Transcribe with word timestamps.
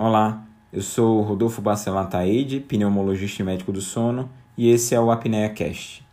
Olá, 0.00 0.46
eu 0.72 0.80
sou 0.80 1.22
Rodolfo 1.22 1.60
Bacelar 1.60 2.08
Taide, 2.08 2.60
pneumologista 2.60 3.42
e 3.42 3.44
médico 3.44 3.72
do 3.72 3.80
sono, 3.80 4.30
e 4.56 4.70
esse 4.70 4.94
é 4.94 5.00
o 5.00 5.10
Apneia 5.10 5.52
Cast. 5.52 6.06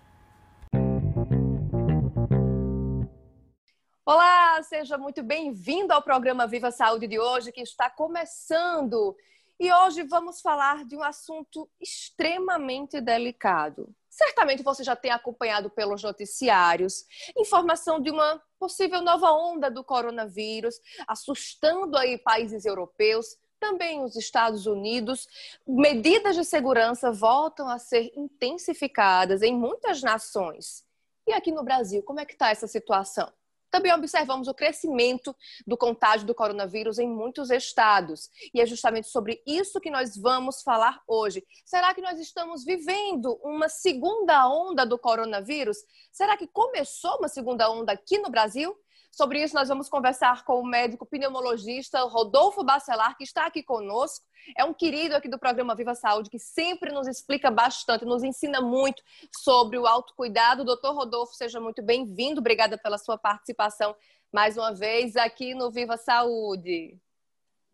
Olá, 4.04 4.64
seja 4.64 4.98
muito 4.98 5.22
bem-vindo 5.22 5.94
ao 5.94 6.02
programa 6.02 6.48
Viva 6.48 6.72
Saúde 6.72 7.06
de 7.06 7.20
hoje, 7.20 7.52
que 7.52 7.62
está 7.62 7.88
começando. 7.88 9.16
E 9.60 9.72
hoje 9.72 10.02
vamos 10.02 10.42
falar 10.42 10.84
de 10.84 10.98
um 10.98 11.04
assunto 11.04 11.70
extremamente 11.80 13.00
delicado. 13.00 13.94
Certamente 14.10 14.64
você 14.64 14.84
já 14.84 14.96
tem 14.96 15.12
acompanhado 15.12 15.70
pelos 15.70 16.02
noticiários 16.02 17.06
informação 17.38 18.02
de 18.02 18.10
uma 18.10 18.42
possível 18.60 19.04
nova 19.04 19.32
onda 19.32 19.70
do 19.70 19.84
coronavírus, 19.84 20.74
assustando 21.08 21.96
aí 21.96 22.18
países 22.18 22.66
europeus, 22.66 23.38
também 23.60 24.04
os 24.04 24.16
Estados 24.16 24.66
Unidos. 24.66 25.28
Medidas 25.68 26.36
de 26.36 26.44
segurança 26.44 27.12
voltam 27.12 27.68
a 27.68 27.80
ser 27.80 28.12
intensificadas 28.16 29.42
em 29.42 29.56
muitas 29.56 30.02
nações. 30.02 30.84
E 31.28 31.34
aqui 31.34 31.52
no 31.52 31.64
Brasil, 31.64 32.04
como 32.04 32.20
é 32.20 32.26
que 32.26 32.34
está 32.34 32.50
essa 32.52 32.68
situação? 32.68 33.32
Também 33.76 33.92
observamos 33.92 34.48
o 34.48 34.54
crescimento 34.54 35.36
do 35.68 35.76
contágio 35.76 36.26
do 36.26 36.34
coronavírus 36.34 36.98
em 36.98 37.10
muitos 37.10 37.50
estados. 37.50 38.30
E 38.54 38.62
é 38.62 38.66
justamente 38.66 39.10
sobre 39.10 39.44
isso 39.46 39.82
que 39.82 39.90
nós 39.90 40.16
vamos 40.16 40.62
falar 40.62 41.04
hoje. 41.06 41.46
Será 41.66 41.94
que 41.94 42.00
nós 42.00 42.18
estamos 42.18 42.64
vivendo 42.64 43.38
uma 43.44 43.68
segunda 43.68 44.48
onda 44.48 44.86
do 44.86 44.98
coronavírus? 44.98 45.78
Será 46.10 46.38
que 46.38 46.48
começou 46.48 47.18
uma 47.18 47.28
segunda 47.28 47.70
onda 47.70 47.92
aqui 47.92 48.18
no 48.18 48.30
Brasil? 48.30 48.74
Sobre 49.16 49.42
isso, 49.42 49.56
nós 49.56 49.70
vamos 49.70 49.88
conversar 49.88 50.44
com 50.44 50.60
o 50.60 50.66
médico 50.66 51.06
pneumologista 51.06 52.02
Rodolfo 52.02 52.66
Bacelar, 52.66 53.16
que 53.16 53.24
está 53.24 53.46
aqui 53.46 53.64
conosco. 53.64 54.26
É 54.58 54.66
um 54.66 54.74
querido 54.74 55.16
aqui 55.16 55.30
do 55.30 55.40
programa 55.40 55.74
Viva 55.74 55.96
Saúde, 55.96 56.30
que 56.30 56.38
sempre 56.38 56.92
nos 56.92 57.08
explica 57.08 57.50
bastante, 57.50 58.04
nos 58.04 58.26
ensina 58.26 58.60
muito 58.60 59.02
sobre 59.42 59.78
o 59.78 59.88
autocuidado. 59.88 60.66
Doutor 60.66 60.94
Rodolfo, 60.94 61.34
seja 61.34 61.62
muito 61.62 61.82
bem-vindo. 61.82 62.42
Obrigada 62.42 62.78
pela 62.78 62.98
sua 62.98 63.18
participação 63.18 63.96
mais 64.34 64.58
uma 64.58 64.74
vez 64.74 65.16
aqui 65.16 65.56
no 65.56 65.72
Viva 65.72 65.96
Saúde. 65.96 67.00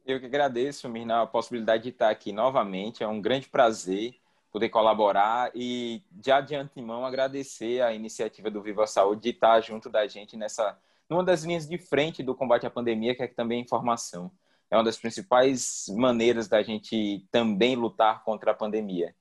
Eu 0.06 0.20
que 0.20 0.28
agradeço, 0.28 0.88
Mirna, 0.88 1.24
a 1.24 1.28
possibilidade 1.28 1.82
de 1.82 1.90
estar 1.90 2.12
aqui 2.12 2.32
novamente. 2.32 3.04
É 3.04 3.08
um 3.08 3.20
grande 3.20 3.50
prazer 3.50 4.14
poder 4.52 4.70
colaborar 4.70 5.50
e, 5.56 6.04
já 6.24 6.40
de 6.40 6.54
antemão, 6.54 7.04
agradecer 7.04 7.82
a 7.82 7.92
iniciativa 7.92 8.52
do 8.52 8.62
Viva 8.62 8.86
Saúde 8.86 9.24
de 9.24 9.30
estar 9.30 9.60
junto 9.62 9.90
da 9.90 10.06
gente 10.06 10.38
nessa 10.38 10.78
numa 11.12 11.26
das 11.26 11.44
linhas 11.44 11.68
de 11.68 11.78
frente 11.78 12.24
do 12.24 12.34
combate 12.34 12.66
à 12.66 12.70
pandemia, 12.70 13.14
que 13.14 13.22
é 13.22 13.28
também 13.28 13.60
a 13.60 13.62
informação. 13.62 14.32
É 14.70 14.78
uma 14.78 14.84
das 14.86 14.98
principais 14.98 15.88
maneiras 15.90 16.48
da 16.48 16.64
gente 16.64 17.28
também 17.30 17.76
lutar 17.76 18.24
contra 18.24 18.52
a 18.52 18.54
pandemia. 18.54 19.14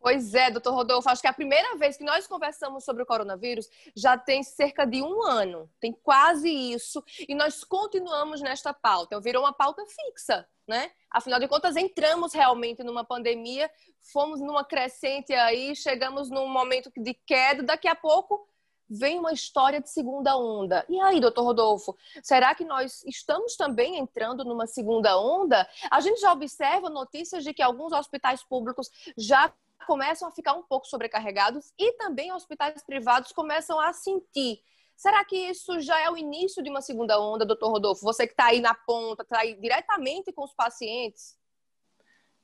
Pois 0.00 0.32
é, 0.32 0.48
doutor 0.48 0.74
Rodolfo, 0.74 1.08
acho 1.08 1.20
que 1.20 1.26
é 1.26 1.30
a 1.30 1.34
primeira 1.34 1.76
vez 1.76 1.96
que 1.96 2.04
nós 2.04 2.28
conversamos 2.28 2.84
sobre 2.84 3.02
o 3.02 3.06
coronavírus 3.06 3.68
já 3.96 4.16
tem 4.16 4.44
cerca 4.44 4.86
de 4.86 5.02
um 5.02 5.20
ano, 5.24 5.68
tem 5.80 5.92
quase 5.92 6.48
isso, 6.48 7.02
e 7.28 7.34
nós 7.34 7.64
continuamos 7.64 8.40
nesta 8.40 8.72
pauta. 8.72 9.06
Então, 9.06 9.20
virou 9.20 9.42
uma 9.42 9.52
pauta 9.52 9.82
fixa, 9.86 10.46
né? 10.68 10.92
Afinal 11.10 11.40
de 11.40 11.48
contas, 11.48 11.74
entramos 11.74 12.32
realmente 12.32 12.84
numa 12.84 13.02
pandemia, 13.02 13.68
fomos 14.12 14.40
numa 14.40 14.64
crescente 14.64 15.32
aí, 15.32 15.74
chegamos 15.74 16.30
num 16.30 16.46
momento 16.46 16.92
de 16.96 17.12
queda, 17.12 17.64
daqui 17.64 17.88
a 17.88 17.96
pouco 17.96 18.46
vem 18.88 19.18
uma 19.18 19.32
história 19.32 19.80
de 19.80 19.90
segunda 19.90 20.36
onda. 20.36 20.84
E 20.88 21.00
aí, 21.00 21.20
doutor 21.20 21.42
Rodolfo, 21.42 21.96
será 22.22 22.54
que 22.54 22.64
nós 22.64 23.04
estamos 23.04 23.56
também 23.56 23.98
entrando 23.98 24.44
numa 24.44 24.66
segunda 24.66 25.18
onda? 25.18 25.68
A 25.90 26.00
gente 26.00 26.20
já 26.20 26.32
observa 26.32 26.88
notícias 26.88 27.44
de 27.44 27.52
que 27.52 27.62
alguns 27.62 27.92
hospitais 27.92 28.42
públicos 28.42 28.90
já 29.16 29.52
começam 29.86 30.28
a 30.28 30.32
ficar 30.32 30.54
um 30.54 30.62
pouco 30.62 30.86
sobrecarregados 30.86 31.72
e 31.78 31.92
também 31.92 32.32
hospitais 32.32 32.82
privados 32.82 33.32
começam 33.32 33.78
a 33.80 33.92
sentir. 33.92 34.60
Será 34.96 35.24
que 35.24 35.36
isso 35.36 35.80
já 35.80 35.98
é 36.00 36.10
o 36.10 36.16
início 36.16 36.60
de 36.62 36.68
uma 36.68 36.82
segunda 36.82 37.20
onda, 37.20 37.46
doutor 37.46 37.70
Rodolfo? 37.70 38.02
Você 38.02 38.26
que 38.26 38.32
está 38.32 38.46
aí 38.46 38.60
na 38.60 38.74
ponta, 38.74 39.22
está 39.22 39.38
aí 39.38 39.54
diretamente 39.54 40.32
com 40.32 40.42
os 40.42 40.52
pacientes? 40.52 41.37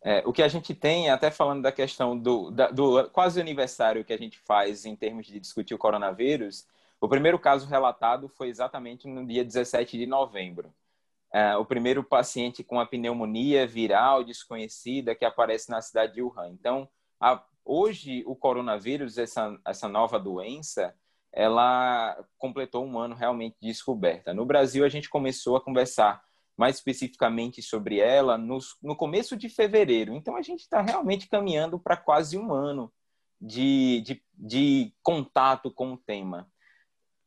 É, 0.07 0.23
o 0.27 0.35
que 0.35 0.43
a 0.43 0.49
gente 0.49 0.75
tem, 0.75 1.09
até 1.09 1.31
falando 1.31 1.63
da 1.63 1.73
questão 1.73 2.17
do, 2.17 2.51
da, 2.51 2.71
do 2.71 3.09
quase 3.09 3.41
aniversário 3.41 4.05
que 4.05 4.13
a 4.13 4.19
gente 4.19 4.39
faz 4.39 4.85
em 4.85 4.95
termos 4.95 5.27
de 5.27 5.41
discutir 5.41 5.75
o 5.75 5.79
coronavírus, 5.79 6.67
o 7.01 7.09
primeiro 7.09 7.39
caso 7.39 7.67
relatado 7.67 8.29
foi 8.29 8.49
exatamente 8.49 9.09
no 9.09 9.27
dia 9.27 9.43
17 9.43 9.97
de 9.97 10.05
novembro. 10.05 10.75
É, 11.33 11.57
o 11.57 11.65
primeiro 11.65 12.05
paciente 12.05 12.63
com 12.63 12.79
a 12.79 12.87
pneumonia 12.87 13.67
viral 13.67 14.23
desconhecida 14.23 15.15
que 15.15 15.25
aparece 15.25 15.71
na 15.71 15.81
cidade 15.81 16.13
de 16.13 16.23
Wuhan. 16.23 16.51
Então, 16.51 16.87
a, 17.19 17.43
hoje, 17.65 18.23
o 18.27 18.37
coronavírus, 18.37 19.17
essa, 19.17 19.59
essa 19.67 19.89
nova 19.89 20.21
doença, 20.21 20.95
ela 21.33 22.23
completou 22.37 22.85
um 22.85 22.99
ano 22.99 23.15
realmente 23.15 23.57
de 23.59 23.69
descoberta. 23.69 24.35
No 24.35 24.45
Brasil, 24.45 24.85
a 24.85 24.89
gente 24.89 25.09
começou 25.09 25.57
a 25.57 25.61
conversar 25.61 26.23
mais 26.57 26.77
especificamente 26.77 27.61
sobre 27.63 27.99
ela 27.99 28.39
no, 28.39 28.59
no 28.83 28.97
começo 28.97 29.37
de 29.37 29.49
fevereiro. 29.49 30.15
Então, 30.15 30.37
a 30.37 30.43
gente 30.43 30.61
está 30.61 30.81
realmente 30.81 31.29
caminhando 31.29 31.79
para 31.79 31.97
quase 31.97 32.39
um 32.39 32.53
ano 32.53 32.93
de, 33.41 34.01
de, 34.03 34.23
de 34.33 34.95
contato 35.03 35.71
com 35.71 35.93
o 35.93 35.99
tema. 35.99 36.49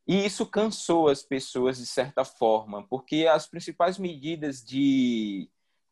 E 0.08 0.26
isso 0.26 0.46
cansou 0.46 1.10
as 1.10 1.22
pessoas 1.22 1.78
de 1.78 1.86
certa 1.86 2.24
forma, 2.24 2.88
porque 2.88 3.28
as 3.28 3.46
principais 3.46 3.98
medidas 3.98 4.64
de 4.64 5.50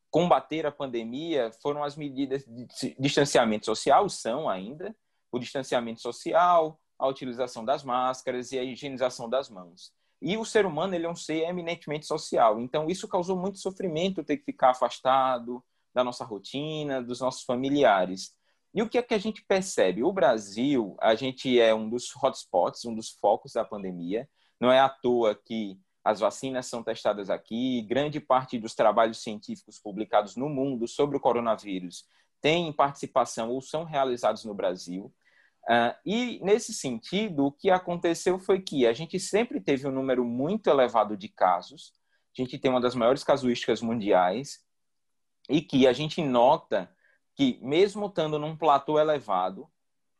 combater 0.09 0.65
a 0.65 0.71
pandemia 0.71 1.51
foram 1.61 1.83
as 1.83 1.97
medidas 1.97 2.45
de 2.45 2.95
distanciamento 2.97 3.65
social, 3.65 4.07
são 4.07 4.47
ainda, 4.47 4.95
o 5.29 5.37
distanciamento 5.37 5.99
social, 5.99 6.79
a 6.97 7.05
utilização 7.07 7.65
das 7.65 7.83
máscaras 7.83 8.53
e 8.53 8.57
a 8.57 8.63
higienização 8.63 9.29
das 9.29 9.49
mãos. 9.49 9.91
E 10.25 10.37
o 10.37 10.43
ser 10.43 10.65
humano 10.65 10.95
ele 10.95 11.05
é 11.05 11.09
um 11.09 11.15
ser 11.15 11.47
eminentemente 11.47 12.07
social. 12.07 12.59
Então, 12.59 12.89
isso 12.89 13.07
causou 13.07 13.37
muito 13.37 13.59
sofrimento 13.59 14.23
ter 14.23 14.37
que 14.37 14.43
ficar 14.43 14.71
afastado 14.71 15.63
da 15.93 16.03
nossa 16.03 16.25
rotina, 16.25 16.99
dos 17.01 17.19
nossos 17.19 17.43
familiares. 17.43 18.35
E 18.73 18.81
o 18.81 18.89
que 18.89 18.97
é 18.97 19.03
que 19.03 19.13
a 19.13 19.19
gente 19.19 19.45
percebe? 19.45 20.03
O 20.03 20.11
Brasil, 20.11 20.97
a 20.99 21.13
gente 21.13 21.59
é 21.59 21.75
um 21.75 21.87
dos 21.87 22.11
hotspots, 22.15 22.83
um 22.85 22.95
dos 22.95 23.11
focos 23.11 23.53
da 23.53 23.63
pandemia. 23.63 24.27
Não 24.59 24.71
é 24.71 24.79
à 24.79 24.89
toa 24.89 25.35
que 25.35 25.79
as 26.03 26.21
vacinas 26.21 26.65
são 26.65 26.81
testadas 26.81 27.29
aqui, 27.29 27.83
grande 27.83 28.19
parte 28.19 28.57
dos 28.57 28.73
trabalhos 28.73 29.21
científicos 29.21 29.79
publicados 29.79 30.35
no 30.35 30.49
mundo 30.49 30.87
sobre 30.87 31.17
o 31.17 31.19
coronavírus 31.19 32.03
têm 32.45 32.71
participação 32.71 33.49
ou 33.49 33.59
são 33.59 33.83
realizados 33.83 34.45
no 34.45 34.53
Brasil. 34.53 35.11
Uh, 35.67 35.95
e, 36.05 36.39
nesse 36.43 36.73
sentido, 36.73 37.47
o 37.47 37.51
que 37.51 37.71
aconteceu 37.71 38.37
foi 38.37 38.61
que 38.61 38.85
a 38.85 38.93
gente 38.93 39.19
sempre 39.19 39.59
teve 39.59 39.87
um 39.87 39.91
número 39.91 40.23
muito 40.23 40.69
elevado 40.69 41.17
de 41.17 41.27
casos, 41.27 41.93
a 42.37 42.41
gente 42.41 42.59
tem 42.59 42.69
uma 42.69 42.81
das 42.81 42.93
maiores 42.93 43.23
casuísticas 43.23 43.81
mundiais, 43.81 44.63
e 45.49 45.61
que 45.61 45.87
a 45.87 45.93
gente 45.93 46.21
nota 46.21 46.89
que, 47.35 47.59
mesmo 47.61 48.07
estando 48.07 48.37
num 48.37 48.55
platô 48.55 48.99
elevado, 48.99 49.67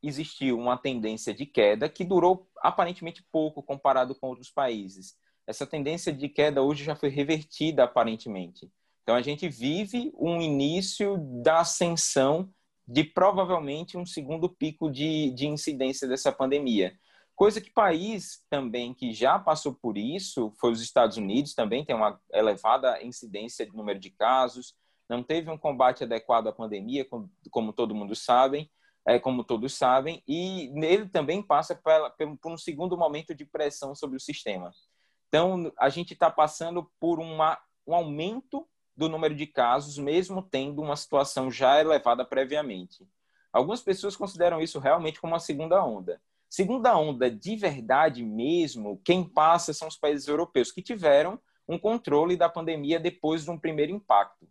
existiu 0.01 0.57
uma 0.57 0.77
tendência 0.77 1.33
de 1.33 1.45
queda 1.45 1.89
que 1.89 2.03
durou 2.03 2.47
aparentemente 2.61 3.25
pouco 3.31 3.63
comparado 3.63 4.13
com 4.15 4.27
outros 4.27 4.51
países. 4.51 5.15
Essa 5.47 5.65
tendência 5.65 6.11
de 6.11 6.27
queda 6.29 6.61
hoje 6.61 6.83
já 6.83 6.95
foi 6.95 7.09
revertida 7.09 7.83
aparentemente. 7.83 8.71
Então, 9.03 9.15
a 9.15 9.21
gente 9.21 9.47
vive 9.47 10.11
um 10.17 10.41
início 10.41 11.17
da 11.43 11.59
ascensão 11.59 12.49
de 12.87 13.03
provavelmente 13.03 13.97
um 13.97 14.05
segundo 14.05 14.49
pico 14.49 14.91
de, 14.91 15.31
de 15.31 15.47
incidência 15.47 16.07
dessa 16.07 16.31
pandemia. 16.31 16.93
Coisa 17.35 17.59
que 17.59 17.69
país 17.69 18.43
também 18.49 18.93
que 18.93 19.13
já 19.13 19.37
passou 19.37 19.73
por 19.73 19.97
isso 19.97 20.53
foi 20.59 20.71
os 20.71 20.81
Estados 20.81 21.17
Unidos, 21.17 21.53
também 21.53 21.83
tem 21.83 21.95
uma 21.95 22.19
elevada 22.31 23.03
incidência 23.03 23.65
de 23.65 23.75
número 23.75 23.99
de 23.99 24.09
casos, 24.09 24.73
não 25.09 25.21
teve 25.21 25.51
um 25.51 25.57
combate 25.57 26.03
adequado 26.03 26.47
à 26.47 26.53
pandemia, 26.53 27.03
como, 27.05 27.29
como 27.51 27.73
todo 27.73 27.93
mundo 27.93 28.15
sabem, 28.15 28.69
é, 29.05 29.19
como 29.19 29.43
todos 29.43 29.73
sabem, 29.73 30.23
e 30.27 30.69
nele 30.73 31.09
também 31.09 31.43
passa 31.43 31.75
por, 31.75 32.37
por 32.37 32.51
um 32.51 32.57
segundo 32.57 32.97
momento 32.97 33.35
de 33.35 33.45
pressão 33.45 33.93
sobre 33.93 34.17
o 34.17 34.19
sistema. 34.19 34.71
Então, 35.27 35.71
a 35.77 35.89
gente 35.89 36.13
está 36.13 36.31
passando 36.31 36.89
por 36.99 37.19
uma, 37.19 37.59
um 37.85 37.93
aumento 37.93 38.67
do 38.95 39.09
número 39.09 39.35
de 39.35 39.45
casos, 39.45 39.97
mesmo 39.97 40.41
tendo 40.41 40.81
uma 40.81 40.95
situação 40.95 41.51
já 41.51 41.79
elevada 41.79 42.23
previamente. 42.23 43.07
Algumas 43.51 43.81
pessoas 43.81 44.15
consideram 44.15 44.61
isso 44.61 44.79
realmente 44.79 45.19
como 45.19 45.33
uma 45.33 45.39
segunda 45.39 45.83
onda. 45.83 46.21
Segunda 46.49 46.97
onda 46.97 47.29
de 47.29 47.55
verdade 47.55 48.23
mesmo, 48.23 49.01
quem 49.03 49.23
passa 49.23 49.73
são 49.73 49.87
os 49.87 49.97
países 49.97 50.27
europeus 50.27 50.71
que 50.71 50.81
tiveram 50.81 51.39
um 51.67 51.77
controle 51.77 52.37
da 52.37 52.47
pandemia 52.47 52.99
depois 52.99 53.43
de 53.43 53.51
um 53.51 53.59
primeiro 53.59 53.91
impacto. 53.91 54.47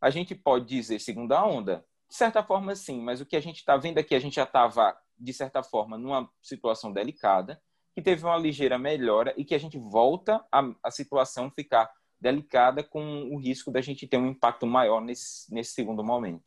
A 0.00 0.10
gente 0.10 0.34
pode 0.34 0.66
dizer 0.66 1.00
segunda 1.00 1.44
onda? 1.44 1.84
De 2.08 2.16
certa 2.16 2.42
forma, 2.42 2.74
sim, 2.74 3.00
mas 3.00 3.20
o 3.20 3.26
que 3.26 3.36
a 3.36 3.40
gente 3.40 3.56
está 3.56 3.76
vendo 3.76 3.98
aqui, 3.98 4.14
a 4.14 4.18
gente 4.18 4.36
já 4.36 4.44
estava, 4.44 4.96
de 5.18 5.32
certa 5.32 5.62
forma, 5.62 5.96
numa 5.96 6.28
situação 6.42 6.92
delicada, 6.92 7.60
que 7.94 8.02
teve 8.02 8.24
uma 8.24 8.36
ligeira 8.36 8.78
melhora 8.78 9.34
e 9.36 9.44
que 9.44 9.54
a 9.54 9.58
gente 9.58 9.78
volta 9.78 10.44
a, 10.50 10.62
a 10.82 10.90
situação 10.90 11.50
ficar 11.50 11.90
delicada 12.22 12.84
com 12.84 13.24
o 13.24 13.36
risco 13.36 13.70
da 13.70 13.80
gente 13.80 14.06
ter 14.06 14.16
um 14.16 14.28
impacto 14.28 14.66
maior 14.66 15.00
nesse, 15.00 15.52
nesse 15.52 15.72
segundo 15.72 16.04
momento. 16.04 16.44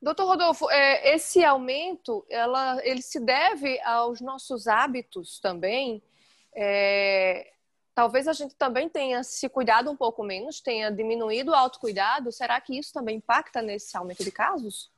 Doutor 0.00 0.26
Rodolfo, 0.26 0.70
é, 0.70 1.14
esse 1.14 1.44
aumento, 1.44 2.24
ela, 2.30 2.78
ele 2.86 3.02
se 3.02 3.20
deve 3.20 3.78
aos 3.80 4.20
nossos 4.20 4.66
hábitos 4.66 5.38
também? 5.40 6.02
É, 6.56 7.52
talvez 7.94 8.26
a 8.26 8.32
gente 8.32 8.54
também 8.54 8.88
tenha 8.88 9.22
se 9.22 9.46
cuidado 9.48 9.90
um 9.90 9.96
pouco 9.96 10.22
menos, 10.22 10.60
tenha 10.60 10.90
diminuído 10.90 11.50
o 11.50 11.54
autocuidado. 11.54 12.32
Será 12.32 12.58
que 12.60 12.78
isso 12.78 12.92
também 12.94 13.16
impacta 13.16 13.60
nesse 13.60 13.94
aumento 13.96 14.24
de 14.24 14.30
casos? 14.30 14.90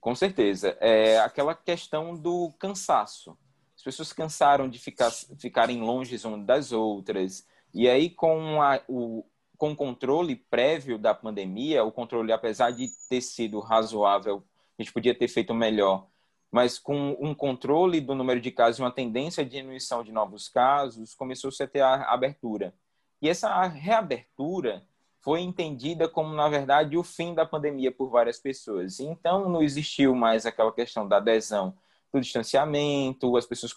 Com 0.00 0.14
certeza. 0.16 0.76
É 0.80 1.20
aquela 1.20 1.54
questão 1.54 2.16
do 2.16 2.52
cansaço. 2.58 3.38
As 3.76 3.82
pessoas 3.82 4.12
cansaram 4.12 4.68
de 4.68 4.80
ficar, 4.80 5.12
ficarem 5.38 5.80
longe 5.80 6.16
umas 6.26 6.44
das 6.44 6.72
outras. 6.72 7.46
E 7.76 7.90
aí, 7.90 8.08
com 8.08 8.62
a, 8.62 8.80
o, 8.88 9.22
com 9.58 9.72
o 9.72 9.76
controle 9.76 10.34
prévio 10.34 10.96
da 10.96 11.14
pandemia, 11.14 11.84
o 11.84 11.92
controle, 11.92 12.32
apesar 12.32 12.70
de 12.70 12.88
ter 13.06 13.20
sido 13.20 13.60
razoável, 13.60 14.42
a 14.78 14.82
gente 14.82 14.94
podia 14.94 15.14
ter 15.14 15.28
feito 15.28 15.52
melhor, 15.52 16.06
mas 16.50 16.78
com 16.78 17.14
um 17.20 17.34
controle 17.34 18.00
do 18.00 18.14
número 18.14 18.40
de 18.40 18.50
casos 18.50 18.78
e 18.78 18.82
uma 18.82 18.90
tendência 18.90 19.44
de 19.44 19.50
diminuição 19.50 20.02
de 20.02 20.10
novos 20.10 20.48
casos, 20.48 21.14
começou-se 21.14 21.62
a 21.62 21.68
ter 21.68 21.82
a 21.82 22.14
abertura. 22.14 22.72
E 23.20 23.28
essa 23.28 23.62
reabertura 23.66 24.82
foi 25.20 25.42
entendida 25.42 26.08
como, 26.08 26.32
na 26.32 26.48
verdade, 26.48 26.96
o 26.96 27.04
fim 27.04 27.34
da 27.34 27.44
pandemia 27.44 27.92
por 27.92 28.08
várias 28.08 28.38
pessoas. 28.38 29.00
Então, 29.00 29.50
não 29.50 29.62
existiu 29.62 30.14
mais 30.14 30.46
aquela 30.46 30.72
questão 30.72 31.06
da 31.06 31.18
adesão 31.18 31.76
do 32.10 32.22
distanciamento, 32.22 33.36
as 33.36 33.44
pessoas 33.44 33.74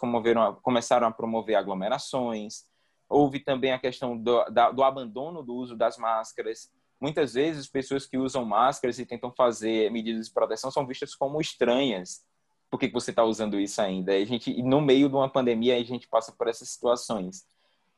começaram 0.62 1.06
a 1.06 1.12
promover 1.12 1.58
aglomerações, 1.58 2.64
Houve 3.10 3.40
também 3.40 3.72
a 3.72 3.80
questão 3.80 4.16
do, 4.16 4.46
da, 4.46 4.72
do 4.72 4.84
abandono 4.84 5.42
do 5.42 5.56
uso 5.56 5.76
das 5.76 5.98
máscaras. 5.98 6.72
Muitas 7.02 7.34
vezes, 7.34 7.68
pessoas 7.68 8.06
que 8.06 8.18
usam 8.18 8.46
máscaras 8.46 9.00
e 9.00 9.06
tentam 9.06 9.32
fazer 9.32 9.90
medidas 9.90 10.28
de 10.28 10.34
proteção 10.34 10.70
são 10.70 10.86
vistas 10.86 11.16
como 11.16 11.42
estranhas. 11.42 12.24
Por 12.70 12.80
que, 12.80 12.88
você 12.88 13.10
está 13.10 13.24
usando 13.24 13.60
isso 13.60 13.82
ainda? 13.82 14.14
A 14.14 14.26
gente, 14.26 14.62
no 14.62 14.80
meio 14.80 15.10
de 15.10 15.16
uma 15.16 15.30
pandemia, 15.30 15.76
a 15.76 15.84
gente 15.84 16.08
passa 16.08 16.32
por 16.32 16.48
essas 16.48 16.70
situações. 16.70 17.48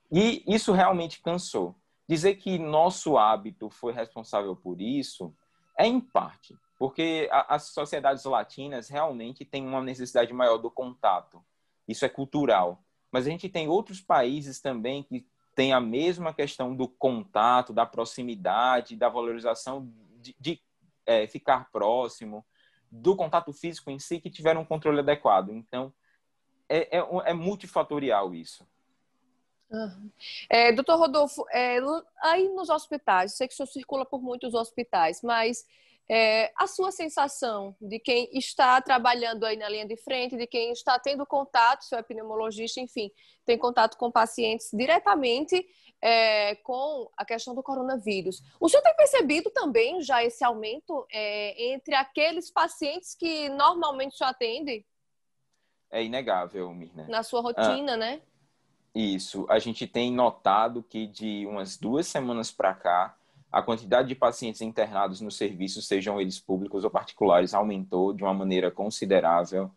E 0.09 0.43
isso 0.47 0.71
realmente 0.71 1.21
cansou. 1.21 1.75
Dizer 2.07 2.35
que 2.35 2.57
nosso 2.57 3.17
hábito 3.17 3.69
foi 3.69 3.93
responsável 3.93 4.55
por 4.55 4.79
isso 4.81 5.33
é 5.77 5.87
em 5.87 5.99
parte, 5.99 6.55
porque 6.77 7.29
as 7.31 7.69
sociedades 7.69 8.25
latinas 8.25 8.89
realmente 8.89 9.45
têm 9.45 9.65
uma 9.65 9.81
necessidade 9.81 10.33
maior 10.33 10.57
do 10.57 10.69
contato. 10.69 11.43
Isso 11.87 12.05
é 12.05 12.09
cultural. 12.09 12.83
Mas 13.11 13.27
a 13.27 13.29
gente 13.29 13.49
tem 13.49 13.67
outros 13.67 13.99
países 13.99 14.61
também 14.61 15.03
que 15.03 15.25
têm 15.55 15.73
a 15.73 15.79
mesma 15.81 16.33
questão 16.33 16.75
do 16.75 16.87
contato, 16.87 17.73
da 17.73 17.85
proximidade, 17.85 18.95
da 18.95 19.09
valorização 19.09 19.91
de, 20.21 20.35
de 20.39 20.61
é, 21.05 21.27
ficar 21.27 21.69
próximo, 21.71 22.45
do 22.89 23.15
contato 23.15 23.51
físico 23.53 23.91
em 23.91 23.99
si, 23.99 24.19
que 24.19 24.29
tiveram 24.29 24.61
um 24.61 24.65
controle 24.65 24.99
adequado. 24.99 25.49
Então, 25.49 25.93
é, 26.69 26.97
é, 26.97 27.05
é 27.25 27.33
multifatorial 27.33 28.33
isso. 28.33 28.65
Uhum. 29.69 30.11
É, 30.49 30.71
doutor 30.73 30.97
Rodolfo, 30.97 31.45
é, 31.49 31.77
aí 32.21 32.49
nos 32.49 32.69
hospitais, 32.69 33.35
sei 33.37 33.47
que 33.47 33.53
o 33.53 33.57
senhor 33.57 33.67
circula 33.67 34.05
por 34.05 34.21
muitos 34.21 34.53
hospitais, 34.53 35.21
mas 35.21 35.65
é, 36.13 36.51
a 36.57 36.67
sua 36.67 36.91
sensação 36.91 37.73
de 37.79 37.97
quem 37.97 38.29
está 38.33 38.81
trabalhando 38.81 39.45
aí 39.45 39.55
na 39.55 39.69
linha 39.69 39.85
de 39.85 39.95
frente, 39.95 40.35
de 40.35 40.45
quem 40.45 40.73
está 40.73 40.99
tendo 40.99 41.25
contato, 41.25 41.85
seu 41.85 41.97
epidemiologista, 41.97 42.81
enfim, 42.81 43.09
tem 43.45 43.57
contato 43.57 43.95
com 43.95 44.11
pacientes 44.11 44.69
diretamente 44.73 45.65
é, 46.01 46.55
com 46.55 47.09
a 47.15 47.23
questão 47.23 47.55
do 47.55 47.63
coronavírus. 47.63 48.43
O 48.59 48.67
senhor 48.67 48.83
tem 48.83 48.93
percebido 48.93 49.49
também 49.51 50.01
já 50.01 50.21
esse 50.21 50.43
aumento 50.43 51.07
é, 51.09 51.71
entre 51.71 51.95
aqueles 51.95 52.51
pacientes 52.51 53.15
que 53.15 53.47
normalmente 53.47 54.15
o 54.15 54.17
senhor 54.17 54.31
atende? 54.31 54.85
É 55.89 56.03
inegável, 56.03 56.73
Mirna. 56.73 57.07
Na 57.07 57.23
sua 57.23 57.39
rotina, 57.39 57.93
ah, 57.93 57.97
né? 57.97 58.21
Isso. 58.93 59.45
A 59.47 59.59
gente 59.59 59.87
tem 59.87 60.11
notado 60.11 60.83
que 60.83 61.07
de 61.07 61.45
umas 61.45 61.77
duas 61.77 62.05
semanas 62.05 62.51
para 62.51 62.73
cá, 62.73 63.17
a 63.51 63.61
quantidade 63.61 64.07
de 64.07 64.15
pacientes 64.15 64.61
internados 64.61 65.19
nos 65.21 65.35
serviços, 65.35 65.87
sejam 65.87 66.19
eles 66.21 66.39
públicos 66.39 66.83
ou 66.83 66.89
particulares, 66.89 67.53
aumentou 67.53 68.13
de 68.13 68.23
uma 68.23 68.33
maneira 68.33 68.71
considerável. 68.71 69.71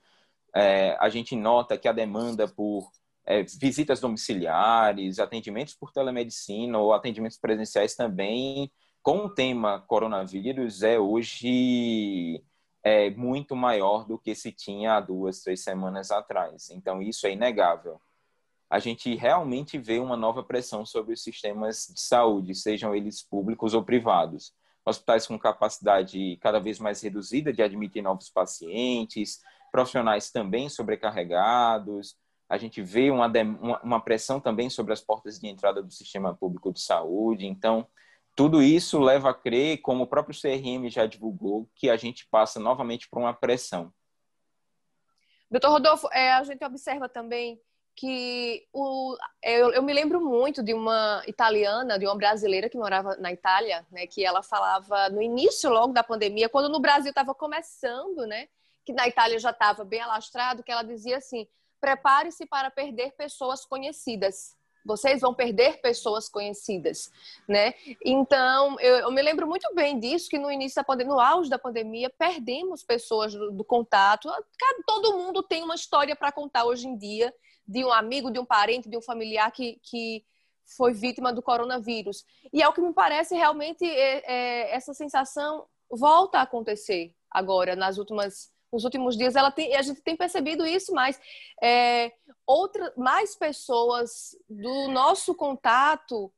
É, 0.55 0.97
a 1.01 1.09
gente 1.09 1.35
nota 1.35 1.77
que 1.77 1.89
a 1.89 1.93
demanda 1.93 2.47
por 2.47 2.91
é, 3.27 3.43
visitas 3.43 4.01
domiciliares, 4.01 5.19
atendimentos 5.19 5.75
por 5.75 5.93
telemedicina 5.93 6.79
ou 6.79 6.93
atendimentos 6.93 7.39
presenciais 7.39 7.97
também, 7.97 8.71
com 9.03 9.27
o 9.27 9.31
tema 9.31 9.81
coronavírus, 9.81 10.83
é 10.83 10.99
hoje 10.99 12.43
é, 12.83 13.11
muito 13.11 13.57
maior 13.57 14.07
do 14.07 14.19
que 14.19 14.35
se 14.35 14.53
tinha 14.53 14.97
há 14.97 15.01
duas, 15.01 15.41
três 15.41 15.63
semanas 15.63 16.11
atrás. 16.11 16.71
Então, 16.71 17.03
isso 17.03 17.27
é 17.27 17.33
inegável 17.33 18.01
a 18.71 18.79
gente 18.79 19.15
realmente 19.15 19.79
vê 19.79 19.99
uma 19.99 20.17
nova 20.17 20.43
pressão 20.43 20.85
sobre 20.85 21.15
os 21.15 21.23
sistemas 21.23 21.87
de 21.95 22.01
saúde, 22.01 22.55
sejam 22.55 22.95
eles 22.95 23.23
públicos 23.23 23.75
ou 23.75 23.85
privados. 23.85 24.53
Hospitais 24.85 25.27
com 25.27 25.39
capacidade 25.39 26.37
cada 26.43 26.59
vez 26.59 26.79
mais 26.79 27.01
reduzida 27.01 27.53
de 27.53 27.63
admitir 27.63 28.03
novos 28.03 28.29
pacientes, 28.29 29.41
profissionais 29.71 30.31
também 30.31 30.69
sobrecarregados. 30.69 32.17
A 32.49 32.59
gente 32.59 32.83
vê 32.83 33.11
uma, 33.11 33.31
uma 33.83 34.01
pressão 34.01 34.39
também 34.39 34.69
sobre 34.69 34.93
as 34.93 35.01
portas 35.01 35.39
de 35.39 35.47
entrada 35.47 35.83
do 35.83 35.91
sistema 35.91 36.35
público 36.35 36.73
de 36.73 36.81
saúde. 36.81 37.47
Então, 37.47 37.87
tudo 38.37 38.63
isso 38.63 38.99
leva 38.99 39.31
a 39.31 39.35
crer, 39.35 39.81
como 39.81 40.05
o 40.05 40.07
próprio 40.07 40.39
CRM 40.39 40.91
já 40.91 41.07
divulgou, 41.07 41.69
que 41.75 41.89
a 41.89 41.97
gente 41.97 42.27
passa 42.29 42.59
novamente 42.59 43.09
por 43.09 43.21
uma 43.21 43.33
pressão. 43.33 43.93
Doutor 45.51 45.71
Rodolfo, 45.71 46.09
é, 46.13 46.33
a 46.33 46.43
gente 46.43 46.65
observa 46.65 47.09
também 47.09 47.61
que 47.97 48.67
o, 48.73 49.17
eu, 49.43 49.73
eu, 49.73 49.83
me 49.83 49.93
lembro 49.93 50.21
muito 50.21 50.63
de 50.63 50.75
uma 50.75 51.23
italiana, 51.27 51.99
de 51.99 52.07
uma 52.07 52.17
brasileira 52.17 52.69
que 52.69 52.77
morava 52.77 53.17
na 53.17 53.33
Itália, 53.33 53.87
né, 53.91 54.07
que 54.07 54.25
ela 54.25 54.43
falava 54.43 55.09
no 55.11 55.23
início 55.23 55.71
logo 55.71 55.93
da 55.93 56.03
pandemia, 56.03 56.49
quando 56.49 56.69
no 56.69 56.81
Brasil 56.81 57.11
estava 57.11 57.35
começando, 57.35 58.27
né, 58.27 58.49
que 58.85 58.93
na 58.93 59.07
Itália 59.07 59.39
já 59.39 59.51
estava 59.51 59.85
bem 59.85 60.01
alastrado, 60.01 60.63
que 60.63 60.73
ela 60.73 60.83
dizia 60.83 61.19
assim: 61.19 61.47
prepare-se 61.81 62.47
para 62.47 62.71
perder 62.71 63.13
pessoas 63.13 63.65
conhecidas. 63.65 64.57
Vocês 64.87 65.23
vão 65.23 65.33
perder 65.33 65.81
pessoas 65.81 66.29
conhecidas, 66.29 67.11
né? 67.49 67.73
Então, 68.05 68.79
eu, 68.81 68.97
eu 68.97 69.11
me 69.11 69.23
lembro 69.23 69.47
muito 69.47 69.75
bem 69.75 69.99
disso, 69.99 70.29
que 70.29 70.39
no 70.39 70.51
início 70.51 70.77
da 70.77 70.85
pandemia, 70.85 71.15
no 71.15 71.21
auge 71.21 71.49
da 71.49 71.59
pandemia, 71.59 72.11
perdemos 72.11 72.83
pessoas 72.83 73.33
do, 73.33 73.51
do 73.51 73.65
contato. 73.65 74.31
Todo 74.87 75.17
mundo 75.17 75.43
tem 75.43 75.63
uma 75.63 75.75
história 75.75 76.15
para 76.15 76.31
contar 76.31 76.65
hoje 76.65 76.87
em 76.87 76.99
dia 76.99 77.33
de 77.67 77.85
um 77.85 77.93
amigo, 77.93 78.31
de 78.31 78.39
um 78.39 78.45
parente, 78.45 78.89
de 78.89 78.97
um 78.97 79.03
familiar 79.03 79.51
que, 79.51 79.79
que 79.83 80.25
foi 80.77 80.93
vítima 80.93 81.33
do 81.33 81.43
coronavírus. 81.43 82.25
E 82.53 82.63
é 82.63 82.69
o 82.69 82.73
que 82.73 82.81
me 82.81 82.93
parece 82.93 83.35
realmente 83.35 83.85
é, 83.85 84.25
é, 84.27 84.75
essa 84.75 84.95
sensação 84.95 85.67
volta 85.91 86.39
a 86.39 86.43
acontecer 86.43 87.15
agora 87.31 87.77
nas 87.77 87.99
últimas 87.99 88.53
nos 88.73 88.83
últimos 88.83 89.17
dias 89.17 89.37
ela 89.37 89.53
tem, 89.53 89.77
a 89.77 89.83
gente 89.83 90.03
tem 90.03 90.17
percebido 90.17 90.67
isso 90.67 90.93
mais 90.93 91.21
é, 91.63 92.13
outra 92.45 92.93
mais 92.97 93.37
pessoas 93.37 94.37
do 94.49 94.89
nosso 94.89 95.33
contato 95.33 96.33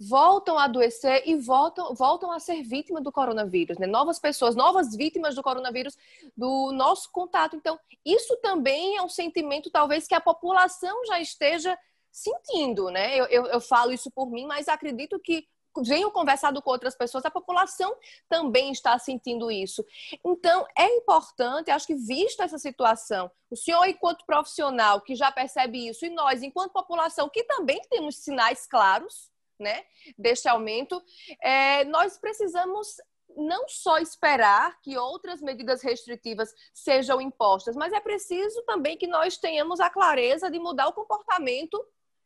voltam 0.00 0.58
a 0.58 0.64
adoecer 0.64 1.22
e 1.26 1.36
voltam, 1.36 1.94
voltam 1.94 2.32
a 2.32 2.40
ser 2.40 2.62
vítimas 2.62 3.04
do 3.04 3.12
coronavírus, 3.12 3.76
né? 3.76 3.86
Novas 3.86 4.18
pessoas, 4.18 4.56
novas 4.56 4.96
vítimas 4.96 5.34
do 5.34 5.42
coronavírus 5.42 5.94
do 6.34 6.72
nosso 6.72 7.12
contato. 7.12 7.54
Então, 7.54 7.78
isso 8.04 8.34
também 8.38 8.96
é 8.96 9.02
um 9.02 9.10
sentimento, 9.10 9.70
talvez, 9.70 10.06
que 10.06 10.14
a 10.14 10.20
população 10.20 11.04
já 11.04 11.20
esteja 11.20 11.78
sentindo, 12.10 12.88
né? 12.88 13.14
Eu, 13.14 13.26
eu, 13.26 13.46
eu 13.46 13.60
falo 13.60 13.92
isso 13.92 14.10
por 14.10 14.30
mim, 14.30 14.46
mas 14.46 14.68
acredito 14.68 15.20
que 15.20 15.46
venho 15.84 16.10
conversado 16.10 16.60
com 16.62 16.70
outras 16.70 16.96
pessoas, 16.96 17.24
a 17.24 17.30
população 17.30 17.94
também 18.28 18.72
está 18.72 18.98
sentindo 18.98 19.50
isso. 19.50 19.84
Então, 20.24 20.66
é 20.76 20.86
importante, 20.96 21.70
acho 21.70 21.86
que 21.86 21.94
vista 21.94 22.42
essa 22.42 22.58
situação, 22.58 23.30
o 23.50 23.56
senhor, 23.56 23.86
enquanto 23.86 24.24
profissional 24.24 25.00
que 25.02 25.14
já 25.14 25.30
percebe 25.30 25.88
isso, 25.88 26.04
e 26.06 26.10
nós, 26.10 26.42
enquanto 26.42 26.72
população, 26.72 27.28
que 27.28 27.44
também 27.44 27.80
temos 27.88 28.16
sinais 28.16 28.66
claros, 28.66 29.30
né, 29.60 29.84
deste 30.18 30.48
aumento, 30.48 31.00
é, 31.42 31.84
nós 31.84 32.18
precisamos 32.18 32.96
não 33.36 33.68
só 33.68 33.98
esperar 33.98 34.80
que 34.80 34.98
outras 34.98 35.40
medidas 35.40 35.82
restritivas 35.82 36.52
sejam 36.74 37.20
impostas, 37.20 37.76
mas 37.76 37.92
é 37.92 38.00
preciso 38.00 38.62
também 38.62 38.96
que 38.96 39.06
nós 39.06 39.36
tenhamos 39.36 39.80
a 39.80 39.90
clareza 39.90 40.50
de 40.50 40.58
mudar 40.58 40.88
o 40.88 40.92
comportamento, 40.92 41.80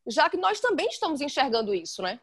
já 0.06 0.30
que 0.30 0.36
nós 0.36 0.60
também 0.60 0.86
estamos 0.86 1.20
enxergando 1.20 1.74
isso, 1.74 2.02
né? 2.02 2.20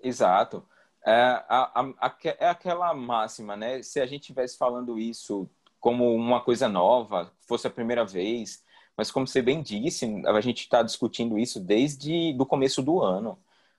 Exato. 0.00 0.66
É, 1.04 1.12
a, 1.48 1.80
a, 2.00 2.16
é 2.38 2.48
aquela 2.48 2.92
máxima, 2.94 3.56
né? 3.56 3.82
Se 3.82 4.00
a 4.00 4.06
gente 4.06 4.22
estivesse 4.22 4.56
falando 4.56 4.98
isso 4.98 5.48
como 5.80 6.14
uma 6.14 6.40
coisa 6.40 6.68
nova, 6.68 7.32
fosse 7.40 7.66
a 7.66 7.70
primeira 7.70 8.04
vez, 8.04 8.62
mas 8.96 9.10
como 9.10 9.26
você 9.26 9.40
bem 9.40 9.62
disse, 9.62 10.22
a 10.26 10.40
gente 10.40 10.62
está 10.62 10.82
discutindo 10.82 11.38
isso 11.38 11.60
desde 11.60 12.36
o 12.38 12.44
começo 12.44 12.82
do 12.82 13.00
ano 13.00 13.38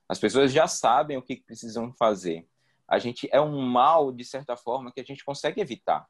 As 0.10 0.18
pessoas 0.18 0.52
já 0.52 0.68
sabem 0.68 1.18
o 1.18 1.22
que 1.22 1.38
precisam 1.38 1.94
fazer. 1.94 2.48
A 2.88 2.98
gente 2.98 3.30
é 3.32 3.40
um 3.40 3.62
mal, 3.62 4.12
de 4.12 4.26
certa 4.26 4.58
forma, 4.58 4.92
que 4.92 5.00
a 5.00 5.04
gente 5.04 5.24
consegue 5.24 5.62
evitar. 5.62 6.08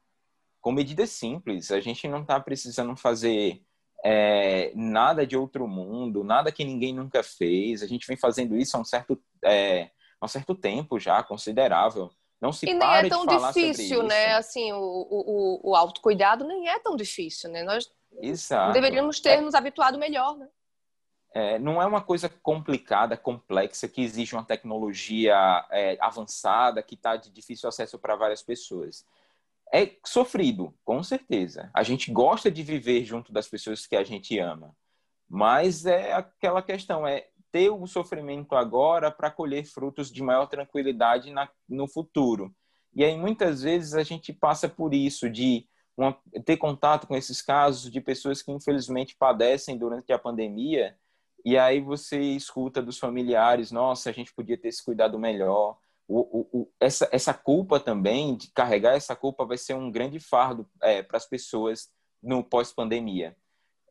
Com 0.62 0.72
medidas 0.72 1.10
simples, 1.10 1.70
a 1.70 1.80
gente 1.80 2.08
não 2.08 2.22
está 2.22 2.40
precisando 2.40 2.96
fazer 2.96 3.62
é, 4.02 4.72
nada 4.74 5.26
de 5.26 5.36
outro 5.36 5.68
mundo, 5.68 6.24
nada 6.24 6.50
que 6.50 6.64
ninguém 6.64 6.94
nunca 6.94 7.22
fez. 7.22 7.82
A 7.82 7.86
gente 7.86 8.06
vem 8.06 8.16
fazendo 8.16 8.56
isso 8.56 8.74
há 8.76 8.80
um 8.80 8.84
certo, 8.84 9.22
é, 9.44 9.90
há 10.18 10.24
um 10.24 10.28
certo 10.28 10.54
tempo 10.54 10.98
já, 10.98 11.22
considerável. 11.22 12.10
Não 12.40 12.52
se 12.52 12.66
e 12.66 12.72
nem 12.72 12.88
é 12.88 13.06
tão 13.06 13.26
difícil, 13.26 14.02
né? 14.02 14.34
Assim, 14.34 14.72
o, 14.72 14.78
o, 14.78 15.70
o 15.70 15.76
autocuidado 15.76 16.46
nem 16.46 16.70
é 16.70 16.78
tão 16.78 16.96
difícil, 16.96 17.50
né? 17.50 17.62
Nós 17.62 17.92
Exato. 18.18 18.72
deveríamos 18.72 19.20
ter 19.20 19.42
nos 19.42 19.54
habituado 19.54 19.98
melhor, 19.98 20.38
né? 20.38 20.48
É, 21.32 21.58
não 21.58 21.80
é 21.80 21.86
uma 21.86 22.00
coisa 22.00 22.28
complicada, 22.28 23.16
complexa, 23.16 23.88
que 23.88 24.02
exige 24.02 24.34
uma 24.34 24.44
tecnologia 24.44 25.64
é, 25.70 25.96
avançada, 26.00 26.82
que 26.82 26.94
está 26.94 27.16
de 27.16 27.30
difícil 27.30 27.68
acesso 27.68 27.98
para 27.98 28.16
várias 28.16 28.42
pessoas 28.42 29.04
é 29.72 29.96
sofrido, 30.04 30.74
com 30.84 31.02
certeza. 31.02 31.70
A 31.72 31.82
gente 31.82 32.10
gosta 32.10 32.50
de 32.50 32.62
viver 32.62 33.04
junto 33.04 33.32
das 33.32 33.48
pessoas 33.48 33.86
que 33.86 33.96
a 33.96 34.02
gente 34.02 34.38
ama, 34.38 34.74
mas 35.28 35.86
é 35.86 36.12
aquela 36.12 36.60
questão, 36.60 37.06
é 37.06 37.28
ter 37.52 37.70
o 37.70 37.86
sofrimento 37.86 38.54
agora 38.54 39.10
para 39.10 39.30
colher 39.30 39.64
frutos 39.64 40.10
de 40.10 40.22
maior 40.22 40.46
tranquilidade 40.46 41.30
na, 41.30 41.48
no 41.68 41.88
futuro. 41.88 42.54
E 42.92 43.04
aí 43.04 43.16
muitas 43.16 43.62
vezes 43.62 43.94
a 43.94 44.02
gente 44.02 44.32
passa 44.32 44.68
por 44.68 44.92
isso 44.92 45.30
de 45.30 45.66
uma, 45.96 46.16
ter 46.44 46.56
contato 46.56 47.06
com 47.06 47.16
esses 47.16 47.40
casos 47.40 47.90
de 47.90 48.00
pessoas 48.00 48.42
que 48.42 48.50
infelizmente 48.50 49.16
padecem 49.16 49.78
durante 49.78 50.12
a 50.12 50.18
pandemia 50.18 50.96
e 51.44 51.56
aí 51.58 51.80
você 51.80 52.20
escuta 52.20 52.82
dos 52.82 52.98
familiares, 52.98 53.70
nossa, 53.70 54.10
a 54.10 54.12
gente 54.12 54.34
podia 54.34 54.58
ter 54.58 54.72
se 54.72 54.84
cuidado 54.84 55.18
melhor 55.18 55.78
o, 56.12 56.48
o, 56.52 56.72
essa, 56.80 57.08
essa 57.12 57.32
culpa 57.32 57.78
também, 57.78 58.36
de 58.36 58.50
carregar 58.50 58.96
essa 58.96 59.14
culpa, 59.14 59.44
vai 59.44 59.56
ser 59.56 59.74
um 59.74 59.90
grande 59.90 60.18
fardo 60.18 60.68
é, 60.82 61.02
para 61.02 61.16
as 61.16 61.26
pessoas 61.26 61.88
no 62.20 62.42
pós-pandemia. 62.42 63.36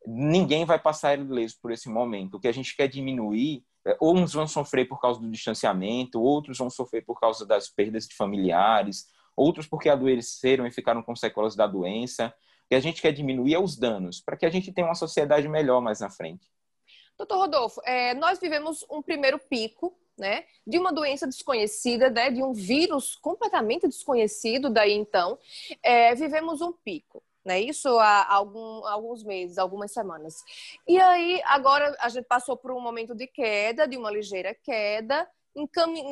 Ninguém 0.05 0.65
vai 0.65 0.77
passar 0.77 1.17
ileso 1.17 1.55
por 1.61 1.71
esse 1.71 1.87
momento. 1.87 2.35
O 2.35 2.39
que 2.39 2.47
a 2.49 2.51
gente 2.51 2.75
quer 2.75 2.89
diminuir, 2.89 3.63
é, 3.87 3.97
uns 4.01 4.33
vão 4.33 4.47
sofrer 4.47 4.85
por 4.85 4.99
causa 4.99 5.19
do 5.21 5.31
distanciamento, 5.31 6.21
outros 6.21 6.57
vão 6.57 6.69
sofrer 6.69 7.05
por 7.05 7.17
causa 7.17 7.45
das 7.45 7.69
perdas 7.69 8.05
de 8.05 8.15
familiares, 8.15 9.07
outros 9.35 9.65
porque 9.65 9.87
adoeceram 9.87 10.67
e 10.67 10.71
ficaram 10.71 11.01
com 11.01 11.15
sequelas 11.15 11.55
da 11.55 11.65
doença. 11.65 12.27
O 12.65 12.69
que 12.69 12.75
a 12.75 12.81
gente 12.81 13.01
quer 13.01 13.13
diminuir 13.13 13.53
é 13.53 13.59
os 13.59 13.77
danos, 13.77 14.19
para 14.19 14.35
que 14.35 14.45
a 14.45 14.49
gente 14.49 14.73
tenha 14.73 14.87
uma 14.87 14.95
sociedade 14.95 15.47
melhor 15.47 15.81
mais 15.81 16.01
na 16.01 16.09
frente. 16.09 16.49
Doutor 17.19 17.37
Rodolfo, 17.37 17.81
é, 17.83 18.13
nós 18.13 18.39
vivemos 18.39 18.85
um 18.89 19.01
primeiro 19.01 19.37
pico 19.37 19.93
né, 20.17 20.45
de 20.65 20.79
uma 20.79 20.93
doença 20.93 21.27
desconhecida, 21.27 22.09
né, 22.09 22.31
de 22.31 22.41
um 22.41 22.53
vírus 22.53 23.13
completamente 23.13 23.89
desconhecido 23.89 24.69
daí 24.69 24.93
então, 24.93 25.37
é, 25.83 26.15
vivemos 26.15 26.61
um 26.61 26.71
pico. 26.71 27.21
Né, 27.43 27.59
isso 27.59 27.89
há 27.99 28.33
algum, 28.33 28.85
alguns 28.85 29.21
meses, 29.23 29.57
algumas 29.57 29.91
semanas. 29.91 30.41
E 30.87 30.97
aí, 30.97 31.41
agora 31.43 31.93
a 31.99 32.07
gente 32.07 32.25
passou 32.25 32.55
por 32.55 32.71
um 32.71 32.79
momento 32.79 33.13
de 33.13 33.27
queda, 33.27 33.85
de 33.85 33.97
uma 33.97 34.09
ligeira 34.09 34.55
queda, 34.55 35.27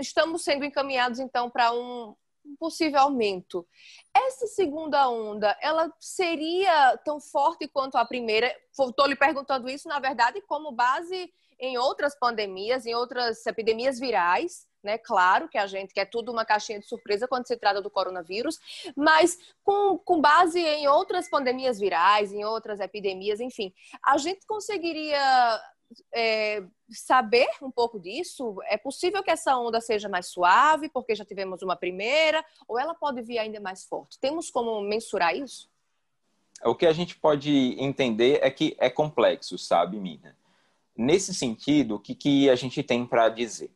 estamos 0.02 0.44
sendo 0.44 0.66
encaminhados 0.66 1.20
então 1.20 1.50
para 1.50 1.72
um, 1.72 2.14
um 2.48 2.56
possível 2.56 3.02
aumento. 3.02 3.68
Essa 4.14 4.48
segunda 4.48 5.10
onda, 5.10 5.56
ela 5.62 5.92
seria 6.00 6.98
tão 7.04 7.20
forte 7.20 7.68
quanto 7.68 7.98
a 7.98 8.06
primeira? 8.06 8.54
Estou 8.72 9.06
lhe 9.06 9.16
perguntando 9.16 9.70
isso, 9.70 9.88
na 9.88 10.00
verdade, 10.00 10.42
como 10.42 10.72
base 10.72 11.32
em 11.60 11.78
outras 11.78 12.18
pandemias, 12.18 12.86
em 12.86 12.94
outras 12.94 13.46
epidemias 13.46 14.00
virais, 14.00 14.68
né? 14.84 14.98
Claro 14.98 15.50
que 15.50 15.58
a 15.58 15.66
gente 15.68 15.94
quer 15.94 16.06
tudo 16.06 16.32
uma 16.32 16.46
caixinha 16.46 16.80
de 16.80 16.86
surpresa 16.86 17.28
quando 17.28 17.48
se 17.48 17.58
trata 17.58 17.82
do 17.82 17.90
coronavírus, 17.90 18.58
mas 18.96 19.38
com, 19.64 19.98
com 19.98 20.22
base 20.22 20.60
em 20.60 20.88
outras 20.88 21.30
pandemias 21.30 21.80
virais, 21.80 22.32
em 22.32 22.46
outras 22.46 22.80
epidemias, 22.80 23.40
enfim, 23.40 23.74
a 24.04 24.18
gente 24.18 24.46
conseguiria 24.46 25.20
é, 26.14 26.64
saber 26.90 27.48
um 27.62 27.72
pouco 27.72 28.00
disso? 28.00 28.58
É 28.66 28.78
possível 28.78 29.24
que 29.24 29.32
essa 29.32 29.58
onda 29.58 29.80
seja 29.82 30.10
mais 30.10 30.28
suave, 30.28 30.90
porque 30.90 31.16
já 31.16 31.26
tivemos 31.26 31.62
uma 31.62 31.76
primeira, 31.76 32.44
ou 32.68 32.80
ela 32.80 32.94
pode 32.94 33.22
vir 33.22 33.38
ainda 33.40 33.60
mais 33.60 33.86
forte? 33.86 34.20
Temos 34.20 34.50
como 34.50 34.82
mensurar 34.82 35.36
isso? 35.36 35.70
O 36.64 36.76
que 36.76 36.86
a 36.86 36.94
gente 36.94 37.16
pode 37.16 37.52
entender 37.80 38.40
é 38.42 38.50
que 38.50 38.76
é 38.80 38.90
complexo, 38.90 39.58
sabe, 39.58 40.00
Mina? 40.00 40.36
Nesse 40.96 41.34
sentido, 41.34 41.96
o 41.96 42.00
que, 42.00 42.16
que 42.16 42.50
a 42.50 42.56
gente 42.56 42.82
tem 42.82 43.06
para 43.06 43.30
dizer? 43.30 43.72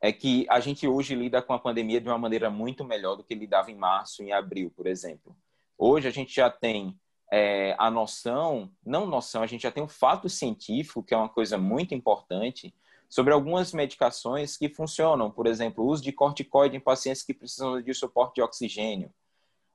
É 0.00 0.12
que 0.12 0.46
a 0.48 0.60
gente 0.60 0.86
hoje 0.88 1.14
lida 1.14 1.42
com 1.42 1.52
a 1.52 1.58
pandemia 1.58 2.00
de 2.00 2.08
uma 2.08 2.18
maneira 2.18 2.48
muito 2.48 2.84
melhor 2.84 3.16
do 3.16 3.24
que 3.24 3.34
lidava 3.34 3.70
em 3.70 3.76
março, 3.76 4.22
em 4.22 4.32
abril, 4.32 4.70
por 4.74 4.86
exemplo. 4.86 5.36
Hoje 5.76 6.08
a 6.08 6.10
gente 6.10 6.34
já 6.34 6.50
tem 6.50 6.98
é, 7.36 7.74
a 7.80 7.90
noção, 7.90 8.70
não 8.86 9.06
noção, 9.06 9.42
a 9.42 9.46
gente 9.48 9.64
já 9.64 9.72
tem 9.72 9.82
um 9.82 9.88
fato 9.88 10.28
científico, 10.28 11.02
que 11.02 11.12
é 11.12 11.16
uma 11.16 11.28
coisa 11.28 11.58
muito 11.58 11.92
importante, 11.92 12.72
sobre 13.08 13.32
algumas 13.32 13.72
medicações 13.72 14.56
que 14.56 14.68
funcionam. 14.68 15.32
Por 15.32 15.48
exemplo, 15.48 15.82
o 15.82 15.88
uso 15.88 16.00
de 16.00 16.12
corticoide 16.12 16.76
em 16.76 16.80
pacientes 16.80 17.24
que 17.24 17.34
precisam 17.34 17.82
de 17.82 17.92
suporte 17.92 18.36
de 18.36 18.42
oxigênio. 18.42 19.12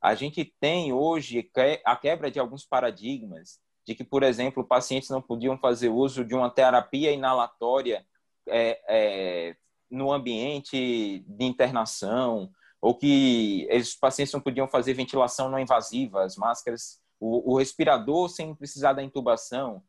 A 0.02 0.16
gente 0.16 0.46
tem 0.58 0.94
hoje 0.94 1.52
a 1.84 1.98
quebra 1.98 2.32
de 2.32 2.40
alguns 2.40 2.66
paradigmas 2.66 3.60
de 3.86 3.94
que, 3.94 4.06
por 4.06 4.24
exemplo, 4.24 4.64
pacientes 4.64 5.10
não 5.10 5.22
podiam 5.22 5.58
fazer 5.58 5.90
uso 5.90 6.24
de 6.24 6.34
uma 6.34 6.50
terapia 6.50 7.12
inalatória 7.12 8.06
é, 8.48 8.80
é, 8.88 9.56
no 9.92 10.14
ambiente 10.14 11.26
de 11.28 11.46
internação, 11.46 12.50
ou 12.80 12.96
que 12.96 13.68
os 13.74 13.96
pacientes 13.96 14.34
não 14.34 14.40
podiam 14.40 14.66
fazer 14.66 14.94
ventilação 14.94 15.50
não 15.50 15.60
invasiva, 15.60 16.24
as 16.24 16.38
máscaras, 16.38 17.02
o, 17.20 17.54
o 17.54 17.58
respirador 17.58 18.30
sem 18.30 18.56
precisar 18.56 18.94
da 18.94 19.04
intubação, 19.04 19.84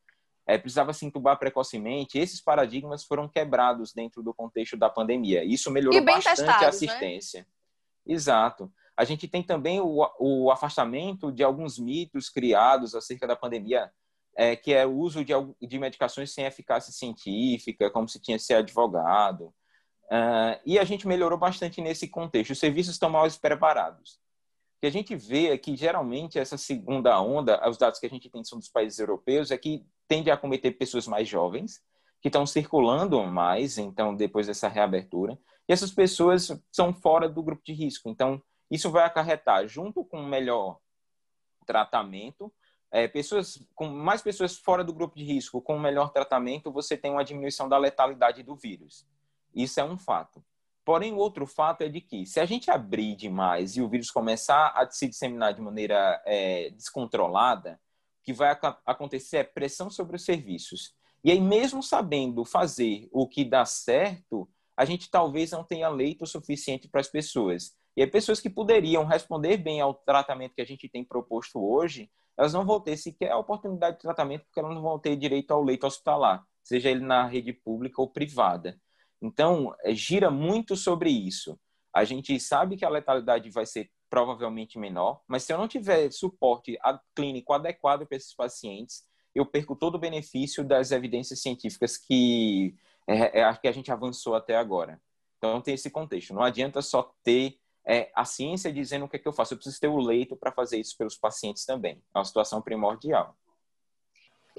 é, 0.47 0.59
precisava 0.59 0.93
se 0.93 1.07
intubar 1.07 1.39
precocemente. 1.39 2.19
Esses 2.19 2.41
paradigmas 2.41 3.05
foram 3.05 3.29
quebrados 3.29 3.93
dentro 3.93 4.23
do 4.23 4.35
contexto 4.35 4.77
da 4.77 4.91
pandemia. 4.91 5.45
Isso 5.45 5.71
melhorou 5.71 6.05
bastante 6.05 6.37
testados, 6.37 6.57
a 6.57 6.61
né? 6.61 6.69
assistência. 6.69 7.41
Né? 7.41 8.15
Exato. 8.15 8.73
A 8.97 9.05
gente 9.05 9.29
tem 9.29 9.43
também 9.43 9.81
o, 9.81 10.07
o 10.19 10.51
afastamento 10.51 11.31
de 11.31 11.43
alguns 11.43 11.79
mitos 11.79 12.29
criados 12.29 12.95
acerca 12.95 13.27
da 13.27 13.37
pandemia, 13.37 13.91
é, 14.37 14.57
que 14.57 14.73
é 14.73 14.85
o 14.85 14.93
uso 14.93 15.25
de, 15.25 15.33
de 15.63 15.79
medicações 15.79 16.33
sem 16.33 16.45
eficácia 16.45 16.93
científica, 16.93 17.91
como 17.91 18.09
se 18.09 18.21
tinha 18.21 18.39
ser 18.39 18.55
advogado. 18.55 19.55
Uh, 20.07 20.59
e 20.67 20.79
a 20.79 20.85
gente 20.85 21.07
melhorou 21.07 21.39
bastante 21.39 21.81
nesse 21.81 22.09
contexto. 22.09 22.51
Os 22.51 22.59
serviços 22.59 22.95
estão 22.95 23.09
mal 23.09 23.29
preparados. 23.41 24.19
Que 24.81 24.87
a 24.87 24.91
gente 24.91 25.15
vê 25.15 25.49
é 25.49 25.59
que, 25.59 25.77
geralmente, 25.77 26.39
essa 26.39 26.57
segunda 26.57 27.21
onda, 27.21 27.69
os 27.69 27.77
dados 27.77 28.01
que 28.01 28.07
a 28.07 28.11
gente 28.11 28.31
tem 28.31 28.43
são 28.43 28.59
dos 28.59 28.69
países 28.69 28.99
europeus, 28.99 29.51
é 29.51 29.59
que 29.59 29.85
tende 30.09 30.31
a 30.31 30.35
acometer 30.35 30.79
pessoas 30.79 31.07
mais 31.07 31.29
jovens, 31.29 31.83
que 32.21 32.29
estão 32.29 32.47
circulando 32.47 33.23
mais, 33.25 33.79
então, 33.79 34.15
depois 34.15 34.47
dessa 34.47 34.69
reabertura. 34.69 35.39
E 35.69 35.73
essas 35.73 35.91
pessoas 35.91 36.51
são 36.73 36.93
fora 36.93 37.29
do 37.29 37.43
grupo 37.43 37.63
de 37.65 37.73
risco. 37.73 38.09
Então, 38.09 38.43
isso 38.71 38.91
vai 38.91 39.05
acarretar, 39.05 39.67
junto 39.67 40.05
com 40.05 40.21
um 40.21 40.29
melhor 40.29 40.79
tratamento, 41.67 42.53
é, 42.91 43.07
pessoas 43.07 43.65
com 43.75 43.89
mais 43.89 44.21
pessoas 44.21 44.59
fora 44.59 44.83
do 44.83 44.93
grupo 44.93 45.17
de 45.17 45.25
risco, 45.25 45.63
com 45.63 45.77
um 45.77 45.81
melhor 45.81 46.11
tratamento, 46.11 46.73
você 46.73 46.97
tem 46.97 47.13
uma 47.13 47.25
diminuição 47.25 47.69
da 47.69 47.79
letalidade 47.79 48.43
do 48.43 48.57
vírus. 48.57 49.07
Isso 49.55 49.79
é 49.79 49.85
um 49.85 49.97
fato. 49.97 50.43
Porém, 50.91 51.13
o 51.13 51.19
outro 51.19 51.47
fato 51.47 51.83
é 51.83 51.89
de 51.89 52.01
que, 52.01 52.27
se 52.27 52.41
a 52.41 52.45
gente 52.45 52.69
abrir 52.69 53.15
demais 53.15 53.77
e 53.77 53.81
o 53.81 53.89
vírus 53.89 54.11
começar 54.11 54.73
a 54.75 54.91
se 54.91 55.07
disseminar 55.07 55.55
de 55.55 55.61
maneira 55.61 56.21
é, 56.27 56.71
descontrolada, 56.71 57.81
o 58.21 58.25
que 58.25 58.33
vai 58.33 58.59
acontecer 58.85 59.37
é 59.37 59.45
pressão 59.45 59.89
sobre 59.89 60.17
os 60.17 60.25
serviços. 60.25 60.93
E 61.23 61.31
aí, 61.31 61.41
mesmo 61.41 61.81
sabendo 61.81 62.45
fazer 62.45 63.09
o 63.13 63.29
que 63.29 63.45
dá 63.45 63.65
certo, 63.65 64.51
a 64.77 64.85
gente 64.85 65.09
talvez 65.09 65.53
não 65.53 65.63
tenha 65.63 65.89
leito 65.89 66.27
suficiente 66.27 66.89
para 66.89 67.01
as 67.01 67.09
pessoas. 67.09 67.73
E 67.97 68.03
aí, 68.03 68.11
pessoas 68.11 68.41
que 68.41 68.51
poderiam 68.51 69.05
responder 69.05 69.59
bem 69.59 69.81
ao 69.81 69.95
tratamento 69.95 70.57
que 70.57 70.61
a 70.61 70.67
gente 70.67 70.89
tem 70.89 71.05
proposto 71.05 71.65
hoje, 71.65 72.11
elas 72.37 72.53
não 72.53 72.67
vão 72.67 72.81
ter 72.81 72.97
sequer 72.97 73.31
a 73.31 73.39
oportunidade 73.39 73.95
de 73.95 74.03
tratamento 74.03 74.43
porque 74.47 74.59
elas 74.59 74.75
não 74.75 74.83
vão 74.83 74.99
ter 74.99 75.15
direito 75.15 75.53
ao 75.53 75.63
leito 75.63 75.87
hospitalar, 75.87 76.45
seja 76.65 76.91
ele 76.91 77.05
na 77.05 77.29
rede 77.29 77.53
pública 77.53 78.03
ou 78.03 78.11
privada. 78.11 78.77
Então, 79.21 79.75
é, 79.83 79.95
gira 79.95 80.31
muito 80.31 80.77
sobre 80.77 81.11
isso. 81.11 81.59
A 81.95 82.05
gente 82.05 82.39
sabe 82.39 82.77
que 82.77 82.85
a 82.85 82.89
letalidade 82.89 83.51
vai 83.51 83.67
ser 83.67 83.91
provavelmente 84.09 84.79
menor, 84.79 85.23
mas 85.27 85.45
se 85.45 85.53
eu 85.53 85.59
não 85.59 85.69
tiver 85.69 86.11
suporte 86.11 86.79
clínico 87.15 87.53
adequado 87.53 88.07
para 88.07 88.17
esses 88.17 88.35
pacientes, 88.35 89.05
eu 89.35 89.47
perco 89.47 89.77
todo 89.77 89.95
o 89.95 89.99
benefício 89.99 90.65
das 90.65 90.91
evidências 90.91 91.41
científicas 91.41 91.97
que, 91.97 92.75
é, 93.07 93.41
é, 93.41 93.55
que 93.55 93.69
a 93.69 93.73
gente 93.73 93.93
avançou 93.93 94.35
até 94.35 94.57
agora. 94.57 95.01
Então, 95.39 95.61
tem 95.61 95.75
esse 95.75 95.91
contexto. 95.91 96.35
Não 96.35 96.43
adianta 96.43 96.83
só 96.83 97.15
ter 97.23 97.59
é, 97.87 98.11
a 98.15 98.25
ciência 98.25 98.73
dizendo 98.73 99.05
o 99.05 99.09
que, 99.09 99.17
é 99.17 99.19
que 99.19 99.29
eu 99.29 99.33
faço. 99.33 99.55
Eu 99.55 99.59
preciso 99.59 99.81
ter 99.81 99.89
o 99.89 99.99
leito 99.99 100.37
para 100.37 100.53
fazer 100.53 100.79
isso 100.79 100.97
pelos 100.99 101.17
pacientes 101.17 101.65
também. 101.65 102.03
É 102.15 102.19
uma 102.19 102.25
situação 102.25 102.61
primordial. 102.61 103.37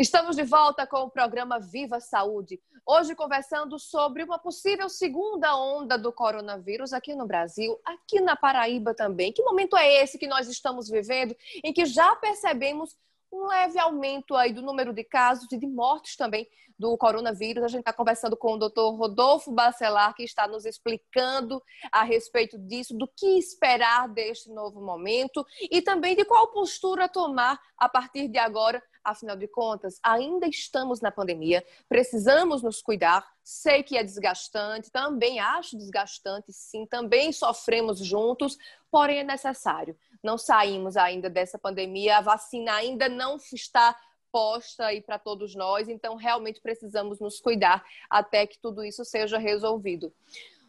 Estamos 0.02 0.36
de 0.36 0.42
volta 0.42 0.88
com 0.88 1.02
o 1.02 1.12
programa 1.12 1.60
Viva 1.60 2.00
Saúde. 2.00 2.60
Hoje 2.84 3.14
conversando 3.14 3.78
sobre 3.78 4.24
uma 4.24 4.40
possível 4.40 4.90
segunda 4.90 5.56
onda 5.56 5.96
do 5.96 6.12
coronavírus 6.12 6.92
aqui 6.92 7.14
no 7.14 7.28
Brasil, 7.28 7.80
aqui 7.86 8.20
na 8.20 8.36
Paraíba 8.36 8.96
também. 8.96 9.32
Que 9.32 9.44
momento 9.44 9.78
é 9.78 10.02
esse 10.02 10.18
que 10.18 10.26
nós 10.26 10.48
estamos 10.48 10.90
vivendo 10.90 11.36
em 11.64 11.72
que 11.72 11.86
já 11.86 12.16
percebemos 12.16 12.98
um 13.32 13.46
leve 13.46 13.78
aumento 13.78 14.36
aí 14.36 14.52
do 14.52 14.64
número 14.64 14.92
de 14.92 15.04
casos 15.04 15.48
e 15.52 15.58
de 15.60 15.68
mortes 15.68 16.16
também 16.16 16.48
do 16.80 16.98
coronavírus. 16.98 17.64
A 17.64 17.68
gente 17.68 17.82
está 17.82 17.94
conversando 17.94 18.36
com 18.36 18.54
o 18.54 18.58
doutor 18.58 18.96
Rodolfo 18.96 19.52
Bacelar, 19.52 20.16
que 20.16 20.24
está 20.24 20.48
nos 20.48 20.66
explicando 20.66 21.62
a 21.92 22.02
respeito 22.02 22.58
disso, 22.58 22.98
do 22.98 23.08
que 23.08 23.38
esperar 23.38 24.10
deste 24.10 24.50
novo 24.50 24.82
momento 24.82 25.46
e 25.70 25.80
também 25.80 26.16
de 26.16 26.26
qual 26.26 26.48
postura 26.48 27.08
tomar 27.08 27.62
a 27.78 27.88
partir 27.88 28.28
de 28.28 28.40
agora. 28.40 28.82
Afinal 29.04 29.36
de 29.36 29.48
contas, 29.48 30.00
ainda 30.04 30.48
estamos 30.48 31.02
na 31.02 31.12
pandemia, 31.12 31.66
precisamos 31.90 32.62
nos 32.62 32.82
cuidar. 32.82 33.26
Sei 33.44 33.82
que 33.82 33.98
é 33.98 34.04
desgastante, 34.04 34.92
também 34.92 35.40
acho 35.40 35.78
desgastante, 35.78 36.54
sim, 36.54 36.86
também 36.86 37.32
sofremos 37.32 38.00
juntos, 38.00 38.58
porém 38.92 39.20
é 39.20 39.24
necessário 39.24 39.98
não 40.24 40.38
saímos 40.38 40.96
ainda 40.98 41.30
dessa 41.30 41.58
pandemia, 41.58 42.18
a 42.18 42.22
vacina 42.22 42.74
ainda 42.76 43.10
não 43.10 43.38
está 43.38 43.98
posta 44.32 44.86
aí 44.86 45.02
para 45.02 45.20
todos 45.20 45.56
nós, 45.56 45.90
então 45.90 46.16
realmente 46.16 46.62
precisamos 46.62 47.20
nos 47.20 47.42
cuidar 47.42 47.84
até 48.10 48.48
que 48.48 48.58
tudo 48.58 48.84
isso 48.84 49.04
seja 49.04 49.38
resolvido. 49.38 50.14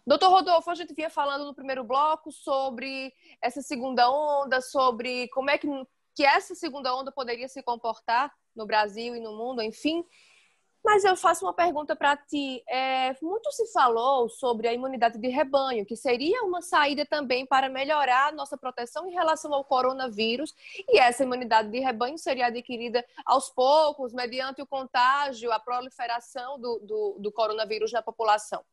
Doutor 0.04 0.30
Rodolfo, 0.30 0.68
a 0.68 0.74
gente 0.74 0.92
vinha 0.94 1.08
falando 1.08 1.44
no 1.44 1.54
primeiro 1.54 1.84
bloco 1.84 2.32
sobre 2.32 3.14
essa 3.40 3.62
segunda 3.62 4.10
onda, 4.10 4.60
sobre 4.60 5.28
como 5.28 5.48
é 5.48 5.58
que, 5.58 5.68
que 6.14 6.24
essa 6.24 6.54
segunda 6.54 6.94
onda 6.94 7.10
poderia 7.10 7.48
se 7.48 7.62
comportar 7.62 8.32
no 8.54 8.66
Brasil 8.66 9.16
e 9.16 9.20
no 9.20 9.36
mundo, 9.36 9.62
enfim. 9.62 10.04
Mas 10.84 11.04
eu 11.04 11.14
faço 11.16 11.44
uma 11.44 11.54
pergunta 11.54 11.94
para 11.94 12.16
ti. 12.16 12.62
É, 12.68 13.14
muito 13.22 13.52
se 13.52 13.72
falou 13.72 14.28
sobre 14.28 14.66
a 14.66 14.72
imunidade 14.72 15.16
de 15.16 15.28
rebanho, 15.28 15.86
que 15.86 15.94
seria 15.94 16.42
uma 16.42 16.60
saída 16.60 17.06
também 17.06 17.46
para 17.46 17.68
melhorar 17.68 18.28
a 18.28 18.32
nossa 18.32 18.58
proteção 18.58 19.06
em 19.06 19.12
relação 19.12 19.54
ao 19.54 19.64
coronavírus. 19.64 20.52
E 20.88 20.98
essa 20.98 21.22
imunidade 21.22 21.70
de 21.70 21.78
rebanho 21.78 22.18
seria 22.18 22.46
adquirida 22.46 23.04
aos 23.24 23.48
poucos, 23.48 24.12
mediante 24.12 24.60
o 24.60 24.66
contágio, 24.66 25.52
a 25.52 25.60
proliferação 25.60 26.60
do, 26.60 26.80
do, 26.80 27.16
do 27.20 27.32
coronavírus 27.32 27.92
na 27.92 28.02
população. 28.02 28.64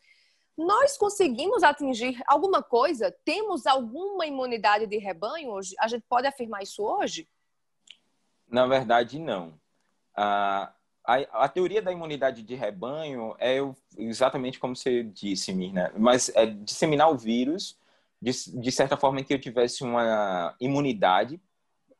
Nós 0.60 0.98
conseguimos 0.98 1.64
atingir 1.64 2.22
alguma 2.28 2.62
coisa? 2.62 3.10
Temos 3.24 3.66
alguma 3.66 4.26
imunidade 4.26 4.88
de 4.88 4.98
rebanho 4.98 5.52
hoje? 5.52 5.74
A 5.80 5.88
gente 5.88 6.04
pode 6.10 6.28
afirmar 6.28 6.62
isso 6.62 6.84
hoje? 6.84 7.30
Na 8.46 8.68
verdade, 8.68 9.20
não. 9.20 9.54
Ah, 10.14 10.74
a, 11.06 11.46
a, 11.46 11.48
teoria 11.48 11.82
da 11.82 11.94
imunidade 11.94 12.44
de 12.44 12.56
rebanho 12.56 13.34
é 13.40 13.60
exatamente 13.98 14.60
como 14.60 14.76
você 14.76 15.02
disse, 15.02 15.54
Mirna, 15.54 15.94
mas 15.98 16.28
é 16.36 16.48
disseminar 16.48 17.10
o 17.10 17.18
vírus 17.18 17.80
de, 18.22 18.32
de 18.60 18.72
certa 18.74 18.98
forma 18.98 19.24
que 19.24 19.34
eu 19.34 19.40
tivesse 19.40 19.82
uma 19.82 20.58
imunidade 20.60 21.40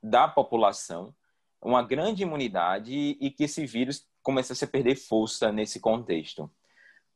da 0.04 0.28
população, 0.28 1.16
uma 1.62 1.82
grande 1.82 2.24
imunidade 2.24 2.94
e 2.94 3.32
que 3.32 3.46
esse 3.46 3.66
vírus 3.66 4.06
começasse 4.22 4.66
a 4.66 4.68
perder 4.68 4.96
força 4.96 5.50
nesse 5.50 5.80
contexto. 5.80 6.52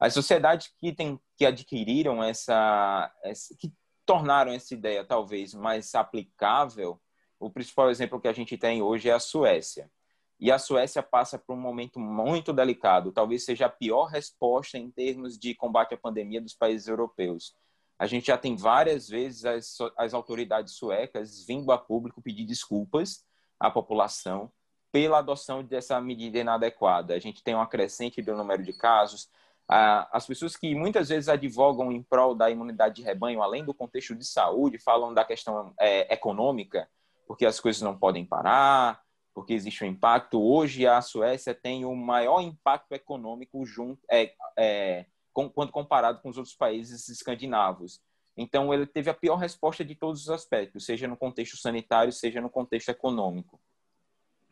As 0.04 0.14
sociedades 0.14 0.70
que, 0.78 0.92
tem, 0.92 1.18
que 1.38 1.46
adquiriram 1.46 2.22
essa, 2.22 3.10
essa, 3.24 3.56
que 3.58 3.72
tornaram 4.06 4.52
essa 4.52 4.74
ideia 4.74 5.06
talvez 5.06 5.54
mais 5.54 5.96
aplicável, 5.96 7.02
o 7.40 7.50
principal 7.50 7.90
exemplo 7.90 8.20
que 8.20 8.28
a 8.28 8.34
gente 8.34 8.58
tem 8.58 8.82
hoje 8.82 9.08
é 9.08 9.14
a 9.14 9.20
Suécia. 9.20 9.90
E 10.38 10.52
a 10.52 10.60
Suécia 10.60 11.02
passa 11.02 11.40
por 11.40 11.54
um 11.56 11.62
momento 11.62 12.02
muito 12.02 12.52
delicado, 12.52 13.14
talvez 13.14 13.46
seja 13.46 13.68
a 13.68 13.70
pior 13.70 14.08
resposta 14.08 14.78
em 14.78 14.92
termos 14.92 15.40
de 15.40 15.56
combate 15.56 15.94
à 15.94 15.98
pandemia 15.98 16.42
dos 16.42 16.54
países 16.54 16.90
europeus. 16.90 17.56
A 17.98 18.06
gente 18.06 18.28
já 18.28 18.38
tem 18.38 18.58
várias 18.58 19.08
vezes 19.08 19.46
as, 19.46 19.78
as 19.98 20.14
autoridades 20.14 20.74
suecas 20.74 21.46
vindo 21.46 21.72
a 21.72 21.78
público 21.78 22.22
pedir 22.22 22.44
desculpas 22.44 23.24
à 23.58 23.72
população 23.72 24.52
pela 24.92 25.20
adoção 25.20 25.64
dessa 25.64 26.02
medida 26.02 26.40
inadequada. 26.40 27.14
A 27.14 27.20
gente 27.20 27.42
tem 27.42 27.56
uma 27.56 27.68
crescente 27.68 28.22
do 28.22 28.36
número 28.36 28.64
de 28.64 28.74
casos. 28.74 29.30
As 29.76 30.28
pessoas 30.28 30.56
que 30.56 30.76
muitas 30.76 31.10
vezes 31.10 31.28
advogam 31.28 31.92
em 31.92 32.04
prol 32.04 32.36
da 32.36 32.48
imunidade 32.48 32.98
de 32.98 33.02
rebanho, 33.02 33.42
além 33.42 33.66
do 33.66 33.74
contexto 33.74 34.14
de 34.14 34.24
saúde, 34.24 34.78
falam 34.78 35.12
da 35.12 35.26
questão 35.26 35.74
é, 35.80 36.14
econômica, 36.14 36.88
porque 37.26 37.44
as 37.44 37.60
coisas 37.60 37.82
não 37.82 37.98
podem 37.98 38.24
parar, 38.24 39.02
porque 39.34 39.52
existe 39.52 39.84
um 39.84 39.88
impacto. 39.88 40.40
Hoje 40.40 40.86
a 40.86 41.02
Suécia 41.02 41.56
tem 41.56 41.86
o 41.86 41.96
maior 41.96 42.40
impacto 42.42 42.92
econômico 42.92 43.66
junto, 43.66 44.00
é, 44.12 44.36
é, 44.56 45.08
com, 45.34 45.50
quando 45.50 45.72
comparado 45.72 46.22
com 46.22 46.30
os 46.30 46.38
outros 46.38 46.56
países 46.56 47.10
escandinavos. 47.10 48.00
Então 48.38 48.72
ele 48.72 48.86
teve 48.86 49.10
a 49.10 49.14
pior 49.16 49.38
resposta 49.38 49.84
de 49.84 49.96
todos 49.96 50.22
os 50.22 50.30
aspectos, 50.30 50.86
seja 50.86 51.08
no 51.08 51.18
contexto 51.18 51.58
sanitário, 51.58 52.14
seja 52.14 52.40
no 52.40 52.50
contexto 52.50 52.90
econômico. 52.90 53.60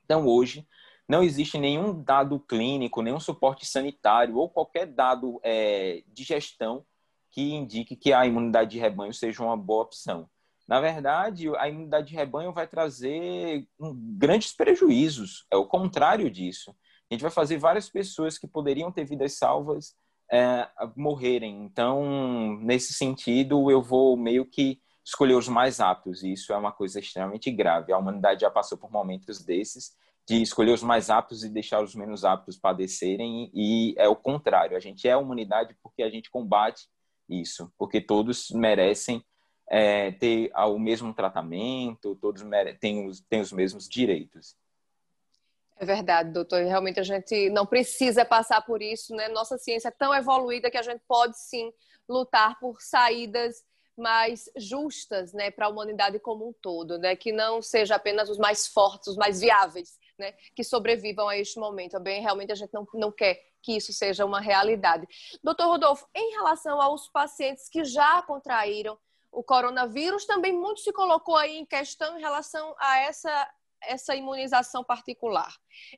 Então 0.04 0.26
hoje 0.26 0.68
não 1.08 1.24
existe 1.24 1.58
nenhum 1.58 2.02
dado 2.02 2.40
clínico, 2.40 3.02
nenhum 3.02 3.20
suporte 3.20 3.66
sanitário 3.66 4.38
ou 4.38 4.50
qualquer 4.50 4.86
dado 4.86 5.40
é, 5.44 6.04
de 6.08 6.24
gestão 6.24 6.86
que 7.32 7.54
indique 7.54 7.96
que 7.96 8.12
a 8.12 8.26
imunidade 8.26 8.72
de 8.72 8.80
rebanho 8.80 9.14
seja 9.14 9.44
uma 9.44 9.58
boa 9.58 9.84
opção. 9.84 10.30
Na 10.68 10.80
verdade, 10.80 11.50
a 11.58 11.68
imunidade 11.68 12.08
de 12.08 12.16
rebanho 12.16 12.54
vai 12.54 12.68
trazer 12.68 13.68
grandes 14.18 14.54
prejuízos. 14.54 15.46
É 15.52 15.56
o 15.56 15.66
contrário 15.66 16.30
disso. 16.30 16.72
A 17.10 17.14
gente 17.14 17.22
vai 17.22 17.32
fazer 17.32 17.58
várias 17.58 17.90
pessoas 17.90 18.38
que 18.38 18.48
poderiam 18.48 18.92
ter 18.92 19.04
vidas 19.04 19.38
salvas 19.38 19.94
é, 20.32 20.68
morrerem. 20.96 21.64
Então, 21.64 22.58
nesse 22.62 22.94
sentido, 22.94 23.70
eu 23.70 23.82
vou 23.82 24.16
meio 24.16 24.46
que 24.46 24.80
escolher 25.04 25.36
os 25.36 25.50
mais 25.50 25.82
aptos. 25.82 26.24
E 26.24 26.32
isso 26.32 26.54
é 26.54 26.58
uma 26.58 26.72
coisa 26.72 27.00
extremamente 27.00 27.52
grave. 27.52 27.92
A 27.92 27.98
humanidade 27.98 28.42
já 28.42 28.50
passou 28.50 28.78
por 28.78 28.90
momentos 28.90 29.44
desses 29.44 29.92
de 30.32 30.42
escolher 30.42 30.72
os 30.72 30.82
mais 30.82 31.10
aptos 31.10 31.44
e 31.44 31.50
deixar 31.50 31.84
os 31.84 31.94
menos 31.94 32.24
aptos 32.24 32.58
padecerem. 32.58 33.52
E 33.54 33.94
é 33.98 34.08
o 34.08 34.16
contrário. 34.16 34.78
A 34.78 34.80
gente 34.80 35.06
é 35.06 35.18
humanidade 35.18 35.76
porque 35.84 36.02
a 36.02 36.10
gente 36.10 36.32
combate 36.32 36.88
isso, 37.28 37.70
porque 37.78 38.00
todos 38.00 38.50
merecem 38.52 39.22
é, 39.70 40.12
ter 40.14 40.50
o 40.56 40.80
mesmo 40.80 41.14
tratamento, 41.14 42.16
todos 42.16 42.44
têm 42.80 43.06
os, 43.06 43.20
têm 43.20 43.42
os 43.42 43.52
mesmos 43.52 43.90
direitos. 43.90 44.56
É 45.76 45.86
verdade, 45.86 46.32
doutor. 46.32 46.64
Realmente 46.64 47.02
a 47.02 47.04
gente 47.04 47.50
não 47.50 47.66
precisa 47.66 48.24
passar 48.24 48.62
por 48.62 48.82
isso, 48.82 49.14
né? 49.14 49.28
Nossa 49.28 49.58
ciência 49.58 49.90
é 49.90 49.92
tão 49.92 50.16
evoluída 50.16 50.72
que 50.72 50.78
a 50.78 50.82
gente 50.82 51.02
pode 51.06 51.38
sim 51.38 51.74
lutar 52.08 52.58
por 52.58 52.82
saídas 52.82 53.66
mais 53.98 54.50
justas, 54.56 55.34
né, 55.34 55.52
para 55.52 55.66
a 55.66 55.70
humanidade 55.70 56.18
como 56.20 56.48
um 56.48 56.54
todo, 56.54 56.98
né? 56.98 57.18
Que 57.18 57.34
não 57.34 57.62
seja 57.62 57.96
apenas 57.96 58.30
os 58.30 58.38
mais 58.38 58.68
fortes, 58.68 59.08
os 59.08 59.18
mais 59.18 59.42
viáveis, 59.42 60.00
né, 60.18 60.34
que 60.56 60.64
sobrevivam 60.64 61.28
a 61.28 61.38
este 61.38 61.60
momento. 61.60 62.00
Bem, 62.00 62.22
realmente 62.22 62.52
a 62.52 62.56
gente 62.56 62.74
não, 62.74 62.88
não 62.94 63.12
quer 63.12 63.40
que 63.62 63.76
isso 63.76 63.94
seja 63.94 64.26
uma 64.26 64.40
realidade. 64.40 65.08
Doutor 65.44 65.68
Rodolfo, 65.68 66.08
em 66.16 66.32
relação 66.32 66.82
aos 66.82 67.08
pacientes 67.10 67.70
que 67.70 67.84
já 67.84 68.22
contraíram 68.24 68.98
o 69.32 69.44
coronavírus, 69.44 70.26
também 70.26 70.52
muito 70.52 70.82
se 70.82 70.92
colocou 70.92 71.38
aí 71.38 71.58
em 71.58 71.66
questão 71.66 72.18
em 72.18 72.22
relação 72.22 72.76
a 72.78 73.00
essa, 73.00 73.50
essa 73.84 74.16
imunização 74.16 74.84
particular. 74.84 75.54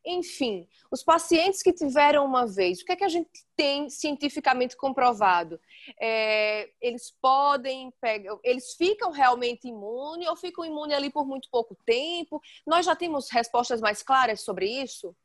Enfim, 0.05 0.67
os 0.91 1.03
pacientes 1.03 1.61
que 1.61 1.73
tiveram 1.73 2.25
uma 2.25 2.45
vez, 2.45 2.81
o 2.81 2.85
que 2.85 2.91
é 2.91 2.95
que 2.95 3.03
a 3.03 3.09
gente 3.09 3.29
tem 3.55 3.89
cientificamente 3.89 4.75
comprovado? 4.75 5.59
É, 5.99 6.69
eles 6.81 7.13
podem 7.21 7.91
pegar, 8.01 8.37
eles 8.43 8.73
ficam 8.73 9.11
realmente 9.11 9.67
imunes 9.67 10.27
ou 10.27 10.35
ficam 10.35 10.65
imunes 10.65 10.95
ali 10.95 11.09
por 11.09 11.25
muito 11.25 11.49
pouco 11.51 11.75
tempo? 11.85 12.41
Nós 12.65 12.85
já 12.85 12.95
temos 12.95 13.29
respostas 13.29 13.81
mais 13.81 14.01
claras 14.01 14.41
sobre 14.41 14.67
isso? 14.67 15.15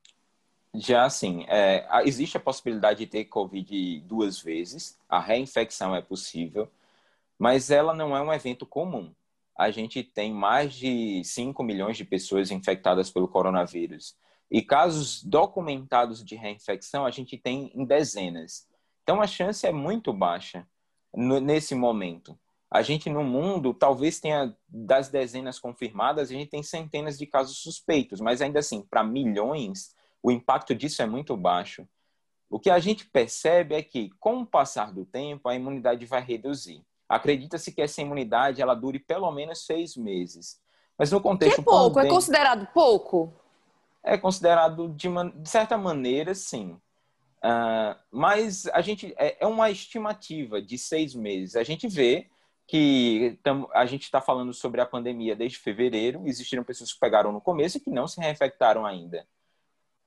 Já 0.75 1.09
sim, 1.09 1.45
é, 1.49 1.87
existe 2.05 2.37
a 2.37 2.41
possibilidade 2.41 3.01
de 3.01 3.07
ter 3.07 3.25
Covid 3.25 4.01
duas 4.01 4.39
vezes, 4.39 4.99
a 5.09 5.19
reinfecção 5.19 5.95
é 5.95 6.03
possível 6.03 6.71
mas 7.39 7.71
ela 7.71 7.95
não 7.95 8.17
é 8.17 8.21
um 8.21 8.33
evento 8.33 8.67
comum. 8.67 9.15
A 9.59 9.73
gente 9.73 10.05
tem 10.05 10.33
mais 10.33 10.73
de 10.73 11.23
5 11.25 11.63
milhões 11.65 11.97
de 11.97 12.05
pessoas 12.05 12.53
infectadas 12.53 13.11
pelo 13.11 13.27
coronavírus. 13.27 14.17
E 14.49 14.63
casos 14.63 15.23
documentados 15.23 16.25
de 16.25 16.37
reinfecção 16.37 17.05
a 17.05 17.11
gente 17.11 17.37
tem 17.37 17.73
em 17.75 17.85
dezenas. 17.85 18.69
Então 19.03 19.21
a 19.21 19.27
chance 19.27 19.67
é 19.67 19.73
muito 19.73 20.13
baixa 20.13 20.65
nesse 21.13 21.75
momento. 21.75 22.39
A 22.71 22.83
gente 22.83 23.11
no 23.11 23.25
mundo 23.25 23.75
talvez 23.75 24.21
tenha 24.21 24.57
das 24.69 25.09
dezenas 25.09 25.59
confirmadas, 25.59 26.31
a 26.31 26.35
gente 26.35 26.51
tem 26.51 26.63
centenas 26.63 27.19
de 27.19 27.27
casos 27.27 27.59
suspeitos, 27.59 28.21
mas 28.21 28.41
ainda 28.41 28.61
assim, 28.61 28.83
para 28.83 29.03
milhões, 29.03 29.95
o 30.23 30.31
impacto 30.31 30.75
disso 30.75 31.03
é 31.03 31.07
muito 31.07 31.37
baixo. 31.37 31.89
O 32.49 32.61
que 32.61 32.71
a 32.71 32.79
gente 32.79 33.07
percebe 33.07 33.75
é 33.75 33.83
que, 33.83 34.11
com 34.21 34.41
o 34.41 34.47
passar 34.47 34.93
do 34.93 35.05
tempo, 35.05 35.49
a 35.49 35.55
imunidade 35.55 36.07
vai 36.07 36.23
reduzir. 36.23 36.85
Acredita-se 37.09 37.73
que 37.73 37.83
essa 37.83 38.03
imunidade 38.03 38.61
ela 38.61 38.75
dure 38.75 38.99
pelo 38.99 39.31
menos 39.31 39.65
seis 39.65 39.97
meses. 39.97 40.61
Mas 40.97 41.11
no 41.11 41.21
contexto 41.21 41.57
que 41.57 41.61
é 41.61 41.65
pouco, 41.65 41.79
é 41.79 42.03
pandêmico, 42.03 42.13
é 42.13 42.15
considerado 42.15 42.67
pouco? 42.75 43.33
é 44.09 44.17
considerado 44.17 44.89
de, 44.89 45.09
de 45.37 45.49
certa 45.49 45.77
maneira, 45.77 46.35
sim. 46.35 46.81
Uh, 47.39 47.95
mas 48.11 48.67
a 48.69 48.81
gente 48.81 49.15
é, 49.17 49.37
é, 49.41 49.47
uma 49.47 49.71
estimativa 49.71 50.61
de 50.61 50.77
seis 50.79 51.15
meses. 51.15 51.57
A 51.57 51.63
gente 51.63 51.87
vê 51.87 52.27
que 52.67 53.39
tam, 53.43 53.69
a 53.73 53.87
gente 53.87 54.03
está 54.03 54.21
falando 54.21 54.53
sobre 54.53 54.81
a 54.81 54.87
pandemia 54.87 55.37
desde 55.37 55.59
fevereiro. 55.59 56.23
Existiram 56.27 56.65
pessoas 56.65 56.93
que 56.93 56.99
pegaram 56.99 57.33
no 57.33 57.41
começo 57.41 57.77
e 57.77 57.81
que 57.81 57.91
não 57.91 58.09
se 58.09 58.21
reinfectaram 58.21 58.85
ainda. 58.85 59.27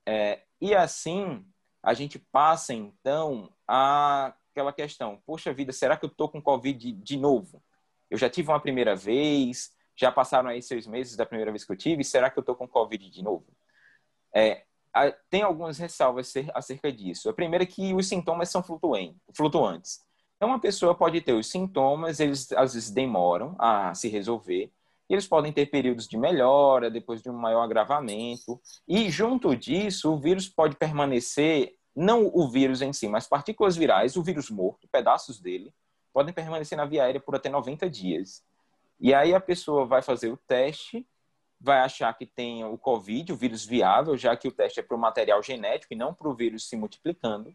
É, 0.04 0.40
e 0.60 0.74
assim 0.74 1.44
a 1.82 1.94
gente 1.94 2.18
passa 2.18 2.74
então 2.74 3.50
a 3.66 4.34
aquela 4.52 4.72
questão: 4.72 5.20
poxa 5.26 5.52
vida, 5.52 5.72
será 5.72 5.96
que 5.96 6.04
eu 6.04 6.10
estou 6.10 6.28
com 6.28 6.40
covid 6.40 6.78
de, 6.78 6.92
de 6.92 7.16
novo? 7.16 7.62
Eu 8.10 8.18
já 8.18 8.30
tive 8.30 8.50
uma 8.50 8.60
primeira 8.60 8.94
vez, 8.94 9.72
já 9.96 10.12
passaram 10.12 10.50
aí 10.50 10.62
seis 10.62 10.86
meses 10.86 11.16
da 11.16 11.26
primeira 11.26 11.50
vez 11.50 11.64
que 11.64 11.72
eu 11.72 11.76
tive. 11.76 12.04
Será 12.04 12.30
que 12.30 12.38
eu 12.38 12.42
estou 12.42 12.54
com 12.54 12.68
covid 12.68 13.10
de 13.10 13.22
novo? 13.22 13.46
É, 14.34 14.64
tem 15.30 15.42
algumas 15.42 15.78
ressalvas 15.78 16.32
acerca 16.54 16.92
disso. 16.92 17.28
A 17.28 17.32
primeira 17.32 17.64
é 17.64 17.66
que 17.66 17.94
os 17.94 18.06
sintomas 18.06 18.50
são 18.50 18.62
flutuantes. 18.62 20.00
Então, 20.36 20.48
uma 20.48 20.60
pessoa 20.60 20.94
pode 20.94 21.20
ter 21.20 21.32
os 21.32 21.46
sintomas, 21.46 22.20
eles 22.20 22.50
às 22.52 22.74
vezes 22.74 22.90
demoram 22.90 23.54
a 23.58 23.94
se 23.94 24.08
resolver, 24.08 24.72
eles 25.08 25.26
podem 25.26 25.52
ter 25.52 25.66
períodos 25.66 26.08
de 26.08 26.18
melhora, 26.18 26.90
depois 26.90 27.22
de 27.22 27.30
um 27.30 27.34
maior 27.34 27.62
agravamento, 27.62 28.60
e 28.88 29.08
junto 29.08 29.54
disso, 29.54 30.12
o 30.12 30.18
vírus 30.18 30.48
pode 30.48 30.74
permanecer, 30.76 31.74
não 31.94 32.30
o 32.32 32.48
vírus 32.48 32.82
em 32.82 32.92
si, 32.92 33.08
mas 33.08 33.26
partículas 33.26 33.76
virais, 33.76 34.16
o 34.16 34.22
vírus 34.22 34.50
morto, 34.50 34.88
pedaços 34.88 35.40
dele, 35.40 35.72
podem 36.12 36.32
permanecer 36.32 36.76
na 36.76 36.84
via 36.84 37.04
aérea 37.04 37.20
por 37.20 37.34
até 37.34 37.48
90 37.48 37.88
dias. 37.88 38.44
E 39.00 39.12
aí 39.14 39.34
a 39.34 39.40
pessoa 39.40 39.84
vai 39.84 40.02
fazer 40.02 40.30
o 40.30 40.36
teste 40.36 41.06
vai 41.62 41.78
achar 41.78 42.12
que 42.14 42.26
tem 42.26 42.64
o 42.64 42.76
Covid, 42.76 43.32
o 43.32 43.36
vírus 43.36 43.64
viável, 43.64 44.16
já 44.16 44.36
que 44.36 44.48
o 44.48 44.52
teste 44.52 44.80
é 44.80 44.82
para 44.82 44.96
o 44.96 45.00
material 45.00 45.40
genético 45.40 45.94
e 45.94 45.96
não 45.96 46.12
para 46.12 46.28
o 46.28 46.34
vírus 46.34 46.68
se 46.68 46.76
multiplicando. 46.76 47.54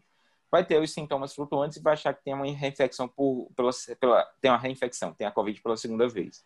Vai 0.50 0.64
ter 0.64 0.80
os 0.80 0.94
sintomas 0.94 1.34
flutuantes 1.34 1.76
e 1.76 1.82
vai 1.82 1.92
achar 1.92 2.14
que 2.14 2.24
tem 2.24 2.32
uma 2.32 2.46
reinfecção 2.46 3.06
por, 3.06 3.50
pela, 3.54 3.70
pela, 4.00 4.24
tem 4.40 4.50
uma 4.50 4.56
reinfecção, 4.56 5.12
tem 5.12 5.26
a 5.26 5.30
Covid 5.30 5.60
pela 5.60 5.76
segunda 5.76 6.08
vez. 6.08 6.42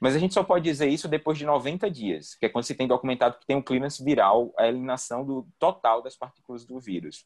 Mas 0.00 0.14
a 0.14 0.18
gente 0.18 0.34
só 0.34 0.44
pode 0.44 0.64
dizer 0.64 0.88
isso 0.88 1.08
depois 1.08 1.38
de 1.38 1.46
90 1.46 1.90
dias, 1.90 2.34
que 2.34 2.46
é 2.46 2.48
quando 2.48 2.64
se 2.64 2.74
tem 2.74 2.86
documentado 2.86 3.38
que 3.38 3.46
tem 3.46 3.56
um 3.56 3.62
clearance 3.62 4.02
viral, 4.02 4.52
a 4.58 4.66
eliminação 4.66 5.24
do 5.24 5.46
total 5.58 6.02
das 6.02 6.16
partículas 6.16 6.64
do 6.64 6.78
vírus. 6.78 7.24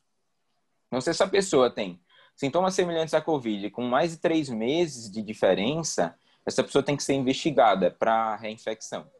Então, 0.86 1.00
se 1.00 1.10
essa 1.10 1.26
pessoa 1.26 1.70
tem 1.70 2.00
sintomas 2.36 2.74
semelhantes 2.74 3.14
à 3.14 3.20
Covid 3.20 3.70
com 3.70 3.82
mais 3.82 4.12
de 4.12 4.18
três 4.18 4.48
meses 4.48 5.10
de 5.10 5.22
diferença, 5.22 6.16
essa 6.46 6.62
pessoa 6.62 6.82
tem 6.82 6.96
que 6.96 7.02
ser 7.02 7.14
investigada 7.14 7.90
para 7.90 8.36
reinfecção. 8.36 9.10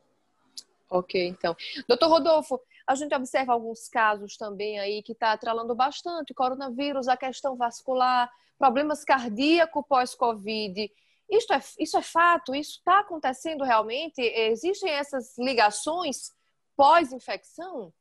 Ok, 0.89 1.29
então. 1.29 1.57
Doutor 1.87 2.09
Rodolfo, 2.09 2.61
a 2.87 2.95
gente 2.97 3.15
observa 3.15 3.53
alguns 3.53 3.89
casos 3.89 4.37
também 4.37 4.81
aí 4.81 5.03
que 5.03 5.13
está 5.13 5.33
atrelando 5.33 5.75
bastante 5.75 6.35
coronavírus, 6.35 7.07
a 7.07 7.17
questão 7.17 7.57
vascular, 7.57 8.29
problemas 8.59 9.05
cardíacos 9.05 9.85
pós-Covid. 9.89 10.91
Isso 11.31 11.53
é, 11.53 11.61
isso 11.79 11.97
é 11.97 12.03
fato? 12.03 12.55
Isso 12.55 12.79
está 12.79 13.01
acontecendo 13.01 13.65
realmente? 13.65 14.21
Existem 14.21 14.91
essas 14.91 15.39
ligações 15.39 16.33
pós-infecção? 16.77 17.93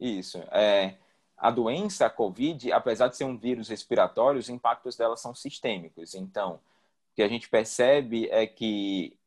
Isso. 0.00 0.38
É, 0.50 0.96
a 1.36 1.50
doença, 1.50 2.06
a 2.06 2.10
Covid, 2.10 2.72
apesar 2.72 3.08
de 3.08 3.16
ser 3.16 3.24
um 3.24 3.36
vírus 3.36 3.68
respiratório, 3.68 4.40
os 4.40 4.48
impactos 4.48 4.96
dela 4.96 5.16
são 5.16 5.34
sistêmicos. 5.34 6.14
Então, 6.14 6.54
o 7.12 7.16
que 7.16 7.22
a 7.22 7.28
gente 7.28 7.48
percebe 7.48 8.28
é 8.30 8.46
que 8.46 9.18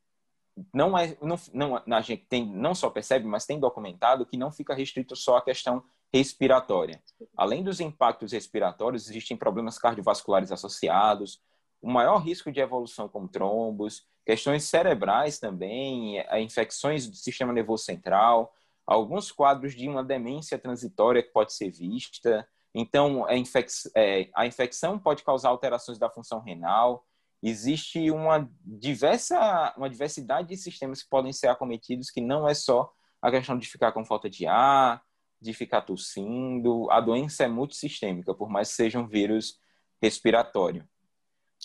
não 0.74 0.98
é 0.98 1.16
não, 1.22 1.38
não 1.86 1.98
a 1.98 2.02
gente 2.02 2.26
tem 2.26 2.46
não 2.46 2.76
só 2.76 2.90
percebe 2.90 3.26
mas 3.26 3.46
tem 3.46 3.60
documentado 3.60 4.26
que 4.26 4.38
não 4.38 4.52
fica 4.52 4.74
restrito 4.74 5.16
só 5.16 5.38
à 5.38 5.42
questão 5.42 5.84
respiratória 6.14 7.02
além 7.38 7.64
dos 7.64 7.80
impactos 7.80 8.34
respiratórios 8.34 9.10
existem 9.10 9.38
problemas 9.38 9.80
cardiovasculares 9.80 10.52
associados 10.52 11.40
o 11.82 11.90
maior 11.90 12.18
risco 12.20 12.52
de 12.52 12.60
evolução 12.60 13.08
com 13.08 13.28
trombos 13.28 14.04
questões 14.26 14.64
cerebrais 14.64 15.40
também 15.40 16.24
infecções 16.40 17.08
do 17.08 17.16
sistema 17.16 17.52
nervoso 17.52 17.84
central 17.84 18.54
alguns 18.86 19.32
quadros 19.32 19.76
de 19.76 19.88
uma 19.88 20.04
demência 20.04 20.58
transitória 20.58 21.24
que 21.24 21.32
pode 21.32 21.54
ser 21.54 21.70
vista 21.72 22.48
então 22.74 23.26
a, 23.26 23.36
infec 23.36 23.70
é, 23.96 24.30
a 24.36 24.46
infecção 24.46 25.00
pode 25.00 25.24
causar 25.24 25.50
alterações 25.50 25.98
da 25.98 26.10
função 26.10 26.40
renal 26.42 27.06
existe 27.42 28.12
uma 28.12 28.50
diversa 28.64 29.74
uma 29.76 29.90
diversidade 29.90 30.50
de 30.50 30.58
sistemas 30.58 31.02
que 31.02 31.10
podem 31.10 31.34
ser 31.34 31.48
acometidos 31.48 32.12
que 32.12 32.22
não 32.22 32.48
é 32.48 32.54
só 32.54 32.92
a 33.22 33.30
questão 33.30 33.58
de 33.58 33.70
ficar 33.70 33.92
com 33.92 34.04
falta 34.04 34.30
de 34.30 34.48
ar, 34.48 35.02
de 35.40 35.54
ficar 35.54 35.82
tossindo. 35.82 36.90
A 36.90 37.00
doença 37.00 37.44
é 37.44 37.48
multissistêmica, 37.48 38.34
por 38.34 38.50
mais 38.50 38.70
que 38.70 38.76
seja 38.76 39.00
um 39.00 39.08
vírus 39.08 39.60
respiratório. 40.02 40.88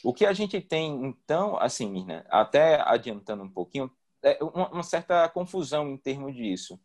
O 0.05 0.13
que 0.13 0.27
a 0.27 0.33
gente 0.33 0.61
tem, 0.61 1.07
então, 1.07 1.59
assim, 1.59 1.91
Mirna, 1.91 2.25
até 2.29 2.81
adiantando 2.81 3.43
um 3.43 3.51
pouquinho, 3.51 3.91
é 4.23 4.39
uma 4.43 4.83
certa 4.83 5.29
confusão 5.29 5.89
em 5.89 5.97
termos 5.97 6.35
disso 6.35 6.79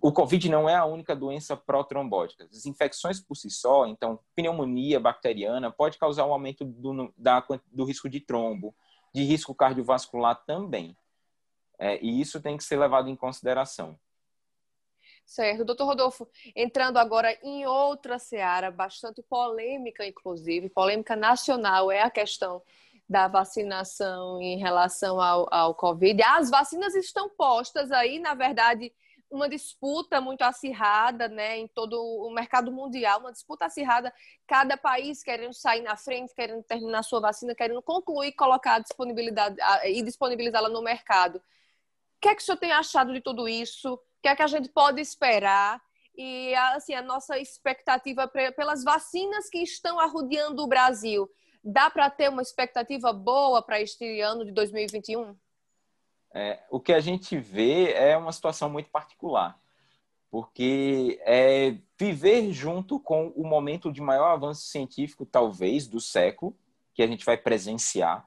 o 0.00 0.10
Covid 0.12 0.48
não 0.48 0.68
é 0.68 0.74
a 0.74 0.86
única 0.86 1.14
doença 1.14 1.56
protrombótica. 1.56 2.48
As 2.50 2.64
infecções 2.64 3.20
por 3.20 3.36
si 3.36 3.50
só, 3.50 3.86
então, 3.86 4.18
pneumonia 4.34 4.98
bacteriana, 4.98 5.70
pode 5.70 5.98
causar 5.98 6.26
um 6.26 6.32
aumento 6.32 6.64
do, 6.64 7.12
da, 7.16 7.44
do 7.70 7.84
risco 7.84 8.08
de 8.08 8.20
trombo, 8.20 8.74
de 9.12 9.22
risco 9.22 9.54
cardiovascular 9.54 10.42
também. 10.46 10.96
É, 11.78 12.02
e 12.02 12.20
isso 12.20 12.40
tem 12.40 12.56
que 12.56 12.64
ser 12.64 12.78
levado 12.78 13.10
em 13.10 13.16
consideração. 13.16 13.98
Certo. 15.26 15.64
Doutor 15.64 15.86
Rodolfo, 15.86 16.28
entrando 16.54 16.98
agora 16.98 17.36
em 17.42 17.66
outra 17.66 18.18
seara, 18.18 18.70
bastante 18.70 19.22
polêmica, 19.22 20.06
inclusive, 20.06 20.68
polêmica 20.68 21.16
nacional, 21.16 21.90
é 21.90 22.02
a 22.02 22.10
questão 22.10 22.62
da 23.08 23.26
vacinação 23.28 24.40
em 24.40 24.58
relação 24.58 25.20
ao, 25.20 25.46
ao 25.52 25.74
Covid. 25.74 26.22
As 26.22 26.50
vacinas 26.50 26.94
estão 26.94 27.28
postas 27.28 27.90
aí, 27.90 28.18
na 28.18 28.34
verdade, 28.34 28.92
uma 29.30 29.48
disputa 29.48 30.20
muito 30.20 30.42
acirrada, 30.42 31.28
né, 31.28 31.58
em 31.58 31.66
todo 31.68 32.00
o 32.00 32.30
mercado 32.32 32.70
mundial, 32.70 33.20
uma 33.20 33.32
disputa 33.32 33.66
acirrada, 33.66 34.12
cada 34.46 34.76
país 34.76 35.22
querendo 35.22 35.52
sair 35.52 35.82
na 35.82 35.96
frente, 35.96 36.34
querendo 36.34 36.62
terminar 36.62 37.02
sua 37.02 37.20
vacina, 37.20 37.54
querendo 37.54 37.82
concluir, 37.82 38.32
colocar 38.32 38.76
a 38.76 38.78
disponibilidade 38.78 39.56
e 39.84 40.02
disponibilizá-la 40.02 40.68
no 40.68 40.82
mercado. 40.82 41.38
O 41.38 41.42
que 42.20 42.28
é 42.28 42.34
que 42.34 42.42
o 42.42 42.44
senhor 42.44 42.58
tem 42.58 42.72
achado 42.72 43.12
de 43.12 43.20
tudo 43.20 43.48
isso? 43.48 43.98
Que 44.24 44.28
é 44.28 44.34
que 44.34 44.42
a 44.42 44.46
gente 44.46 44.70
pode 44.70 45.02
esperar? 45.02 45.78
E 46.16 46.54
assim, 46.54 46.94
a 46.94 47.02
nossa 47.02 47.38
expectativa 47.38 48.26
pelas 48.56 48.82
vacinas 48.82 49.50
que 49.50 49.58
estão 49.58 50.00
arrodeando 50.00 50.62
o 50.62 50.66
Brasil, 50.66 51.28
dá 51.62 51.90
para 51.90 52.08
ter 52.08 52.30
uma 52.30 52.40
expectativa 52.40 53.12
boa 53.12 53.60
para 53.60 53.82
este 53.82 54.22
ano 54.22 54.46
de 54.46 54.52
2021? 54.52 55.36
É, 56.32 56.58
o 56.70 56.80
que 56.80 56.94
a 56.94 57.00
gente 57.00 57.36
vê 57.36 57.92
é 57.92 58.16
uma 58.16 58.32
situação 58.32 58.70
muito 58.70 58.88
particular, 58.88 59.60
porque 60.30 61.20
é 61.26 61.76
viver 62.00 62.50
junto 62.50 62.98
com 62.98 63.28
o 63.36 63.46
momento 63.46 63.92
de 63.92 64.00
maior 64.00 64.28
avanço 64.28 64.62
científico, 64.62 65.26
talvez, 65.26 65.86
do 65.86 66.00
século, 66.00 66.56
que 66.94 67.02
a 67.02 67.06
gente 67.06 67.26
vai 67.26 67.36
presenciar, 67.36 68.26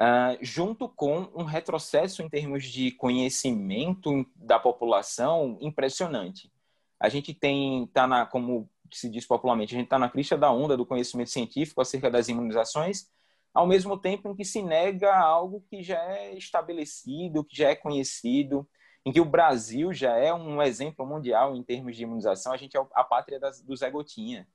uh, 0.00 0.38
junto 0.40 0.88
com 0.88 1.30
um 1.34 1.44
retrocesso 1.44 2.22
em 2.22 2.28
termos 2.28 2.64
de 2.64 2.92
conhecimento 2.92 4.26
da 4.36 4.58
população 4.58 5.58
impressionante. 5.60 6.52
A 6.98 7.08
gente 7.08 7.34
tem, 7.34 7.86
tá 7.88 8.06
na, 8.06 8.26
como 8.26 8.68
se 8.92 9.08
diz 9.08 9.26
popularmente, 9.26 9.74
a 9.74 9.78
gente 9.78 9.86
está 9.86 9.98
na 9.98 10.08
crista 10.08 10.36
da 10.36 10.52
onda 10.52 10.76
do 10.76 10.86
conhecimento 10.86 11.30
científico 11.30 11.80
acerca 11.80 12.10
das 12.10 12.28
imunizações, 12.28 13.10
ao 13.54 13.66
mesmo 13.66 13.98
tempo 13.98 14.28
em 14.28 14.34
que 14.34 14.44
se 14.44 14.62
nega 14.62 15.14
algo 15.14 15.64
que 15.68 15.82
já 15.82 16.02
é 16.02 16.34
estabelecido, 16.34 17.44
que 17.44 17.56
já 17.56 17.70
é 17.70 17.74
conhecido, 17.74 18.68
em 19.04 19.12
que 19.12 19.20
o 19.20 19.24
Brasil 19.24 19.92
já 19.92 20.16
é 20.16 20.32
um 20.32 20.62
exemplo 20.62 21.06
mundial 21.06 21.56
em 21.56 21.62
termos 21.62 21.96
de 21.96 22.04
imunização, 22.04 22.52
a 22.52 22.56
gente 22.56 22.76
é 22.76 22.86
a 22.94 23.04
pátria 23.04 23.38
das, 23.38 23.60
do 23.60 23.76
Zé 23.76 23.90
Gotinha. 23.90 24.46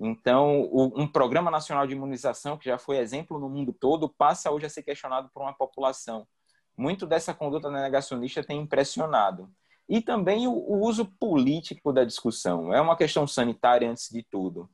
Então, 0.00 0.62
o, 0.70 1.00
um 1.00 1.06
programa 1.06 1.50
nacional 1.50 1.86
de 1.86 1.94
imunização, 1.94 2.56
que 2.56 2.66
já 2.66 2.78
foi 2.78 2.98
exemplo 2.98 3.38
no 3.38 3.48
mundo 3.48 3.72
todo, 3.72 4.08
passa 4.08 4.50
hoje 4.50 4.66
a 4.66 4.70
ser 4.70 4.82
questionado 4.82 5.28
por 5.32 5.42
uma 5.42 5.52
população. 5.52 6.26
Muito 6.76 7.06
dessa 7.06 7.34
conduta 7.34 7.70
negacionista 7.70 8.44
tem 8.44 8.60
impressionado. 8.60 9.50
E 9.88 10.00
também 10.00 10.46
o, 10.46 10.52
o 10.52 10.86
uso 10.86 11.06
político 11.18 11.92
da 11.92 12.04
discussão. 12.04 12.72
É 12.72 12.80
uma 12.80 12.96
questão 12.96 13.26
sanitária 13.26 13.90
antes 13.90 14.08
de 14.10 14.22
tudo. 14.22 14.70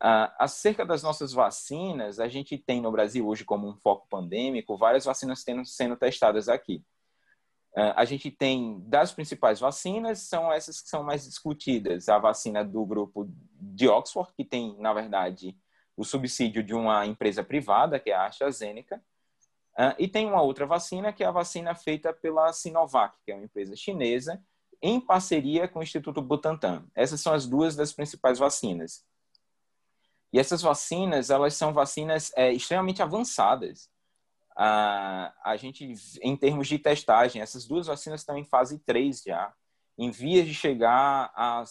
Uh, 0.00 0.30
acerca 0.38 0.86
das 0.86 1.02
nossas 1.02 1.32
vacinas, 1.32 2.20
a 2.20 2.28
gente 2.28 2.56
tem 2.56 2.80
no 2.80 2.92
Brasil 2.92 3.26
hoje 3.26 3.44
como 3.44 3.68
um 3.68 3.76
foco 3.76 4.06
pandêmico 4.08 4.76
várias 4.76 5.04
vacinas 5.04 5.42
tendo, 5.42 5.64
sendo 5.64 5.96
testadas 5.96 6.48
aqui. 6.48 6.84
Uh, 7.78 7.94
a 7.94 8.04
gente 8.04 8.28
tem 8.28 8.82
das 8.88 9.12
principais 9.12 9.60
vacinas, 9.60 10.22
são 10.22 10.52
essas 10.52 10.80
que 10.80 10.88
são 10.88 11.04
mais 11.04 11.24
discutidas. 11.24 12.08
A 12.08 12.18
vacina 12.18 12.64
do 12.64 12.84
grupo 12.84 13.30
de 13.52 13.86
Oxford, 13.86 14.32
que 14.36 14.44
tem, 14.44 14.76
na 14.80 14.92
verdade, 14.92 15.56
o 15.96 16.04
subsídio 16.04 16.60
de 16.60 16.74
uma 16.74 17.06
empresa 17.06 17.44
privada, 17.44 18.00
que 18.00 18.10
é 18.10 18.14
a 18.14 18.26
AstraZeneca. 18.26 19.00
Uh, 19.78 19.94
e 19.96 20.08
tem 20.08 20.26
uma 20.26 20.42
outra 20.42 20.66
vacina, 20.66 21.12
que 21.12 21.22
é 21.22 21.26
a 21.28 21.30
vacina 21.30 21.72
feita 21.72 22.12
pela 22.12 22.52
Sinovac, 22.52 23.16
que 23.24 23.30
é 23.30 23.36
uma 23.36 23.44
empresa 23.44 23.76
chinesa, 23.76 24.42
em 24.82 25.00
parceria 25.00 25.68
com 25.68 25.78
o 25.78 25.82
Instituto 25.82 26.20
Butantan. 26.20 26.84
Essas 26.96 27.20
são 27.20 27.32
as 27.32 27.46
duas 27.46 27.76
das 27.76 27.92
principais 27.92 28.40
vacinas. 28.40 29.04
E 30.32 30.38
essas 30.40 30.62
vacinas, 30.62 31.30
elas 31.30 31.54
são 31.54 31.72
vacinas 31.72 32.32
é, 32.34 32.52
extremamente 32.52 33.00
avançadas. 33.00 33.88
A, 34.60 35.32
a 35.44 35.56
gente, 35.56 35.94
em 36.20 36.36
termos 36.36 36.66
de 36.66 36.80
testagem, 36.80 37.40
essas 37.40 37.64
duas 37.64 37.86
vacinas 37.86 38.20
estão 38.20 38.36
em 38.36 38.44
fase 38.44 38.80
3 38.80 39.22
já, 39.22 39.54
em 39.96 40.10
vias 40.10 40.46
de 40.46 40.54
chegar 40.54 41.30
a 41.32 41.62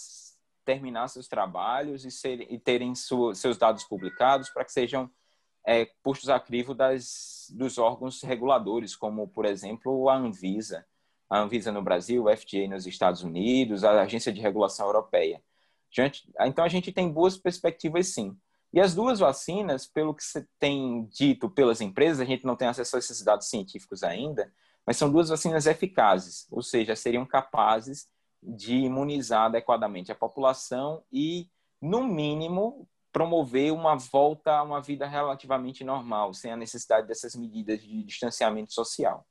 terminar 0.63 1.09
seus 1.09 1.27
trabalhos 1.27 2.05
e, 2.05 2.11
ser, 2.11 2.49
e 2.51 2.57
terem 2.57 2.93
seus 2.95 3.57
dados 3.57 3.83
publicados 3.83 4.49
para 4.49 4.63
que 4.63 4.71
sejam 4.71 5.09
é, 5.65 5.85
postos 6.01 6.29
a 6.29 6.39
crivo 6.39 6.73
das, 6.73 7.51
dos 7.53 7.77
órgãos 7.77 8.21
reguladores, 8.21 8.95
como, 8.95 9.27
por 9.27 9.45
exemplo, 9.45 10.09
a 10.09 10.15
Anvisa. 10.15 10.85
A 11.29 11.39
Anvisa 11.39 11.73
no 11.73 11.81
Brasil, 11.81 12.23
o 12.23 12.37
FDA 12.37 12.69
nos 12.69 12.87
Estados 12.87 13.21
Unidos, 13.21 13.83
a 13.83 14.01
Agência 14.01 14.31
de 14.31 14.39
Regulação 14.39 14.85
Europeia. 14.85 15.43
Então, 16.39 16.63
a 16.63 16.69
gente 16.69 16.91
tem 16.91 17.11
boas 17.11 17.37
perspectivas, 17.37 18.07
sim. 18.07 18.37
E 18.73 18.79
as 18.79 18.93
duas 18.93 19.19
vacinas, 19.19 19.87
pelo 19.87 20.13
que 20.13 20.23
você 20.23 20.45
tem 20.59 21.05
dito 21.05 21.49
pelas 21.49 21.81
empresas, 21.81 22.19
a 22.19 22.25
gente 22.25 22.45
não 22.45 22.55
tem 22.55 22.67
acesso 22.67 22.95
a 22.95 22.99
esses 22.99 23.23
dados 23.23 23.49
científicos 23.49 24.03
ainda, 24.03 24.51
mas 24.85 24.97
são 24.97 25.11
duas 25.11 25.29
vacinas 25.29 25.65
eficazes, 25.65 26.47
ou 26.51 26.61
seja, 26.61 26.95
seriam 26.95 27.25
capazes 27.25 28.07
de 28.41 28.75
imunizar 28.75 29.45
adequadamente 29.45 30.11
a 30.11 30.15
população 30.15 31.03
e, 31.11 31.49
no 31.81 32.05
mínimo, 32.05 32.87
promover 33.11 33.73
uma 33.73 33.95
volta 33.95 34.57
a 34.57 34.63
uma 34.63 34.81
vida 34.81 35.07
relativamente 35.07 35.83
normal, 35.83 36.33
sem 36.33 36.51
a 36.51 36.57
necessidade 36.57 37.07
dessas 37.07 37.35
medidas 37.35 37.81
de 37.81 38.03
distanciamento 38.03 38.73
social. 38.73 39.25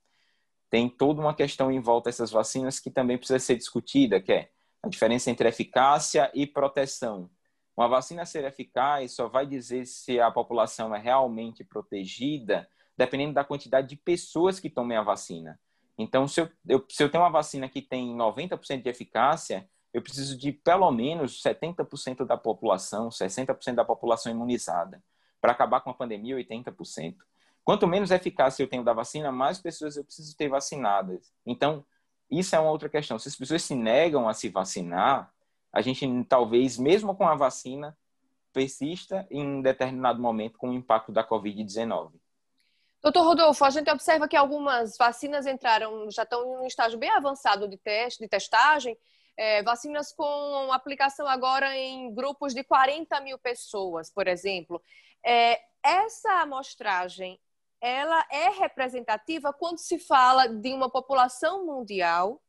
Tem 0.69 0.89
toda 0.89 1.21
uma 1.21 1.35
questão 1.35 1.71
em 1.71 1.81
volta 1.81 2.09
dessas 2.09 2.31
vacinas 2.31 2.81
que 2.81 2.91
também 2.91 3.17
precisa 3.17 3.39
ser 3.39 3.57
discutida, 3.57 4.21
que 4.21 4.33
é 4.33 4.51
a 4.83 4.89
diferença 4.89 5.31
entre 5.31 5.49
eficácia 5.49 6.31
e 6.35 6.47
proteção. 6.47 7.31
Uma 7.77 7.89
vacina 7.89 8.25
ser 8.25 8.45
eficaz 8.45 9.13
só 9.13 9.29
vai 9.29 9.47
dizer 9.47 9.85
se 9.85 10.19
a 10.19 10.31
população 10.31 10.95
é 10.95 10.99
realmente 10.99 11.63
protegida 11.63 12.69
dependendo 12.97 13.35
da 13.35 13.45
quantidade 13.45 13.89
de 13.89 13.97
pessoas 13.97 14.59
que 14.59 14.71
tomem 14.71 14.97
a 14.97 15.03
vacina. 15.03 15.61
Então, 15.99 16.27
se 16.27 16.41
eu, 16.41 16.49
eu, 16.67 16.85
se 16.89 17.03
eu 17.03 17.11
tenho 17.11 17.23
uma 17.23 17.31
vacina 17.31 17.69
que 17.69 17.83
tem 17.83 18.17
90% 18.17 18.83
de 18.83 18.89
eficácia, 18.89 19.69
eu 19.93 20.03
preciso 20.03 20.37
de 20.39 20.53
pelo 20.53 20.91
menos 20.91 21.43
70% 21.43 22.25
da 22.25 22.37
população, 22.37 23.09
60% 23.09 23.75
da 23.75 23.85
população 23.85 24.33
imunizada. 24.33 25.03
Para 25.41 25.53
acabar 25.53 25.81
com 25.81 25.91
a 25.91 25.95
pandemia, 25.95 26.37
80%. 26.37 27.17
Quanto 27.65 27.87
menos 27.87 28.11
eficácia 28.11 28.63
eu 28.63 28.69
tenho 28.69 28.85
da 28.85 28.93
vacina, 28.93 29.33
mais 29.33 29.59
pessoas 29.59 29.97
eu 29.97 30.05
preciso 30.05 30.37
ter 30.37 30.49
vacinadas. 30.49 31.33
Então, 31.45 31.85
isso 32.31 32.55
é 32.55 32.59
uma 32.59 32.71
outra 32.71 32.89
questão. 32.89 33.19
Se 33.19 33.29
as 33.29 33.37
pessoas 33.37 33.63
se 33.63 33.75
negam 33.75 34.29
a 34.29 34.35
se 34.35 34.49
vacinar, 34.49 35.33
a 35.77 35.83
gente 35.83 36.07
talvez, 36.25 36.79
mesmo 36.79 37.15
com 37.15 37.29
a 37.29 37.35
vacina, 37.35 37.95
persista 38.51 39.27
em 39.31 39.61
determinado 39.61 40.19
momento 40.19 40.57
com 40.57 40.71
o 40.71 40.73
impacto 40.73 41.13
da 41.13 41.23
Covid-19. 41.23 42.13
Doutor 43.03 43.23
Rodolfo, 43.23 43.63
a 43.63 43.69
gente 43.69 43.91
observa 43.91 44.27
que 44.27 44.35
algumas 44.35 44.97
vacinas 44.97 45.47
entraram, 45.47 46.11
já 46.11 46.23
estão 46.23 46.43
em 46.43 46.57
um 46.63 46.67
estágio 46.67 46.99
bem 46.99 47.11
avançado 47.11 47.69
de 47.69 47.77
teste, 47.77 48.23
de 48.23 48.29
testagem, 48.29 48.97
é, 49.37 49.63
vacinas 49.63 50.15
com 50.15 50.73
aplicação 50.73 51.29
agora 51.29 51.77
em 51.77 52.11
grupos 52.15 52.55
de 52.55 52.65
40 52.65 53.21
mil 53.21 53.39
pessoas, 53.39 54.11
por 54.11 54.27
exemplo. 54.27 54.83
É, 55.23 55.61
essa 55.83 56.41
amostragem, 56.41 57.39
ela 57.83 58.27
é 58.33 58.49
representativa 58.49 59.53
quando 59.53 59.77
se 59.77 59.99
fala 59.99 60.47
de 60.47 60.73
uma 60.73 60.89
população 60.89 61.67
mundial? 61.67 62.41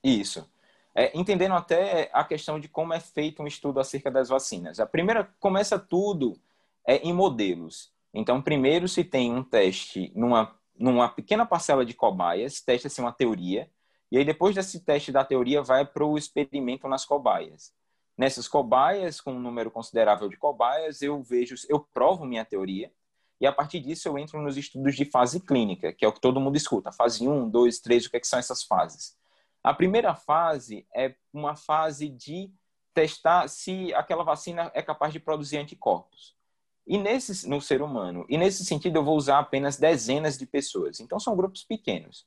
Isso. 0.00 0.48
É, 0.94 1.16
entendendo 1.18 1.54
até 1.54 2.10
a 2.12 2.22
questão 2.22 2.60
de 2.60 2.68
como 2.68 2.92
é 2.92 3.00
feito 3.00 3.42
um 3.42 3.46
estudo 3.46 3.80
acerca 3.80 4.10
das 4.10 4.28
vacinas. 4.28 4.78
A 4.78 4.86
primeira 4.86 5.24
começa 5.40 5.78
tudo 5.78 6.38
é, 6.86 6.96
em 6.98 7.12
modelos. 7.12 7.92
Então, 8.12 8.42
primeiro 8.42 8.86
se 8.86 9.02
tem 9.02 9.32
um 9.32 9.42
teste 9.42 10.12
numa, 10.14 10.54
numa 10.78 11.08
pequena 11.08 11.46
parcela 11.46 11.84
de 11.84 11.94
cobaias, 11.94 12.60
testa-se 12.60 13.00
uma 13.00 13.12
teoria, 13.12 13.70
e 14.10 14.18
aí, 14.18 14.26
depois 14.26 14.54
desse 14.54 14.80
teste 14.80 15.10
da 15.10 15.24
teoria, 15.24 15.62
vai 15.62 15.86
para 15.86 16.04
o 16.04 16.18
experimento 16.18 16.86
nas 16.86 17.02
cobaias. 17.02 17.72
Nessas 18.14 18.46
cobaias, 18.46 19.22
com 19.22 19.32
um 19.32 19.40
número 19.40 19.70
considerável 19.70 20.28
de 20.28 20.36
cobaias, 20.36 21.00
eu 21.00 21.22
vejo, 21.22 21.54
eu 21.66 21.80
provo 21.80 22.26
minha 22.26 22.44
teoria, 22.44 22.92
e 23.40 23.46
a 23.46 23.52
partir 23.52 23.80
disso 23.80 24.06
eu 24.06 24.18
entro 24.18 24.40
nos 24.42 24.58
estudos 24.58 24.94
de 24.94 25.06
fase 25.06 25.40
clínica, 25.40 25.94
que 25.94 26.04
é 26.04 26.08
o 26.08 26.12
que 26.12 26.20
todo 26.20 26.38
mundo 26.38 26.56
escuta. 26.56 26.92
Fase 26.92 27.26
1, 27.26 27.48
2, 27.48 27.80
3, 27.80 28.04
o 28.04 28.10
que, 28.10 28.18
é 28.18 28.20
que 28.20 28.26
são 28.26 28.38
essas 28.38 28.62
fases? 28.62 29.16
A 29.62 29.72
primeira 29.72 30.14
fase 30.14 30.86
é 30.94 31.14
uma 31.32 31.54
fase 31.54 32.08
de 32.08 32.52
testar 32.92 33.48
se 33.48 33.94
aquela 33.94 34.24
vacina 34.24 34.70
é 34.74 34.82
capaz 34.82 35.12
de 35.12 35.20
produzir 35.20 35.58
anticorpos. 35.58 36.36
E 36.86 36.98
nesse, 36.98 37.48
no 37.48 37.60
ser 37.60 37.80
humano. 37.80 38.26
E 38.28 38.36
nesse 38.36 38.64
sentido, 38.64 38.96
eu 38.96 39.04
vou 39.04 39.16
usar 39.16 39.38
apenas 39.38 39.76
dezenas 39.76 40.36
de 40.36 40.46
pessoas. 40.46 40.98
Então, 40.98 41.18
são 41.20 41.36
grupos 41.36 41.62
pequenos. 41.62 42.26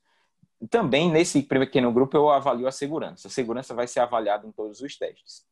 Também 0.69 1.11
nesse 1.11 1.43
pequeno 1.43 1.91
grupo 1.91 2.15
eu 2.15 2.29
avalio 2.29 2.67
a 2.67 2.71
segurança. 2.71 3.27
A 3.27 3.31
segurança 3.31 3.73
vai 3.73 3.87
ser 3.87 3.99
avaliada 3.99 4.47
em 4.47 4.51
todos 4.51 4.79
os 4.79 4.97
testes. 4.97 5.45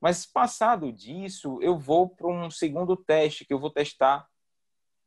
Mas 0.00 0.26
passado 0.26 0.92
disso, 0.92 1.58
eu 1.62 1.78
vou 1.78 2.08
para 2.08 2.28
um 2.28 2.50
segundo 2.50 2.96
teste 2.96 3.44
que 3.44 3.54
eu 3.54 3.58
vou 3.58 3.70
testar, 3.70 4.28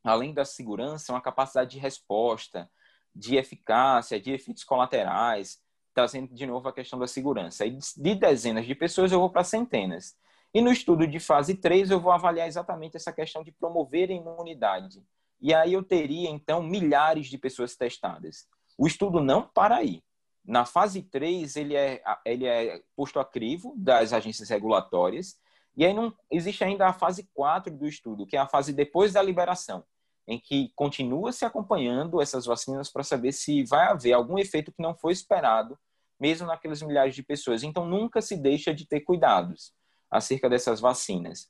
além 0.02 0.34
da 0.34 0.44
segurança, 0.44 1.12
uma 1.12 1.20
capacidade 1.20 1.70
de 1.70 1.78
resposta, 1.78 2.68
de 3.14 3.36
eficácia, 3.36 4.20
de 4.20 4.32
efeitos 4.32 4.64
colaterais, 4.64 5.60
trazendo 5.96 6.34
de 6.34 6.44
novo 6.44 6.68
a 6.68 6.74
questão 6.74 6.98
da 6.98 7.06
segurança. 7.06 7.64
E 7.64 7.78
de 7.96 8.14
dezenas 8.14 8.66
de 8.66 8.74
pessoas 8.74 9.10
eu 9.12 9.18
vou 9.18 9.30
para 9.30 9.42
centenas. 9.42 10.14
E 10.52 10.60
no 10.60 10.70
estudo 10.70 11.06
de 11.06 11.18
fase 11.18 11.54
3 11.54 11.90
eu 11.90 11.98
vou 11.98 12.12
avaliar 12.12 12.46
exatamente 12.46 12.98
essa 12.98 13.10
questão 13.10 13.42
de 13.42 13.50
promover 13.50 14.10
a 14.10 14.12
imunidade. 14.12 15.02
E 15.40 15.54
aí 15.54 15.72
eu 15.72 15.82
teria 15.82 16.28
então 16.28 16.62
milhares 16.62 17.28
de 17.28 17.38
pessoas 17.38 17.74
testadas. 17.76 18.46
O 18.76 18.86
estudo 18.86 19.22
não 19.22 19.48
para 19.48 19.76
aí. 19.76 20.02
Na 20.44 20.66
fase 20.66 21.02
3, 21.02 21.56
ele 21.56 21.74
é, 21.74 22.02
ele 22.26 22.46
é 22.46 22.82
posto 22.94 23.18
a 23.18 23.24
crivo 23.24 23.74
das 23.76 24.12
agências 24.12 24.50
regulatórias, 24.50 25.36
e 25.74 25.84
aí 25.84 25.94
não 25.94 26.14
existe 26.30 26.62
ainda 26.62 26.86
a 26.86 26.92
fase 26.92 27.28
4 27.34 27.74
do 27.74 27.86
estudo, 27.86 28.26
que 28.26 28.36
é 28.36 28.38
a 28.38 28.46
fase 28.46 28.72
depois 28.72 29.14
da 29.14 29.22
liberação, 29.22 29.82
em 30.26 30.38
que 30.38 30.72
continua 30.74 31.32
se 31.32 31.44
acompanhando 31.44 32.20
essas 32.20 32.46
vacinas 32.46 32.90
para 32.90 33.04
saber 33.04 33.32
se 33.32 33.64
vai 33.64 33.86
haver 33.86 34.12
algum 34.12 34.38
efeito 34.38 34.72
que 34.72 34.82
não 34.82 34.94
foi 34.94 35.12
esperado, 35.12 35.78
mesmo 36.18 36.46
naqueles 36.46 36.82
milhares 36.82 37.14
de 37.14 37.22
pessoas. 37.22 37.62
Então, 37.62 37.86
nunca 37.86 38.20
se 38.20 38.36
deixa 38.36 38.74
de 38.74 38.86
ter 38.86 39.00
cuidados 39.00 39.72
acerca 40.10 40.48
dessas 40.48 40.80
vacinas. 40.80 41.48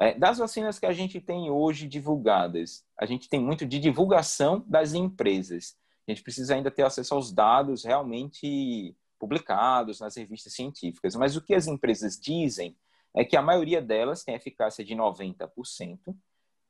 É, 0.00 0.14
das 0.14 0.38
vacinas 0.38 0.78
que 0.78 0.86
a 0.86 0.92
gente 0.92 1.20
tem 1.20 1.50
hoje 1.50 1.86
divulgadas, 1.86 2.84
a 2.96 3.04
gente 3.04 3.28
tem 3.28 3.40
muito 3.40 3.66
de 3.66 3.78
divulgação 3.78 4.64
das 4.66 4.94
empresas. 4.94 5.76
A 6.06 6.12
gente 6.12 6.22
precisa 6.22 6.54
ainda 6.54 6.70
ter 6.70 6.82
acesso 6.82 7.14
aos 7.14 7.32
dados 7.32 7.84
realmente 7.84 8.96
publicados 9.18 10.00
nas 10.00 10.16
revistas 10.16 10.54
científicas. 10.54 11.14
Mas 11.16 11.36
o 11.36 11.42
que 11.42 11.54
as 11.54 11.66
empresas 11.66 12.18
dizem 12.18 12.76
é 13.14 13.24
que 13.24 13.36
a 13.36 13.42
maioria 13.42 13.82
delas 13.82 14.22
tem 14.22 14.34
eficácia 14.34 14.84
de 14.84 14.94
90% 14.94 16.14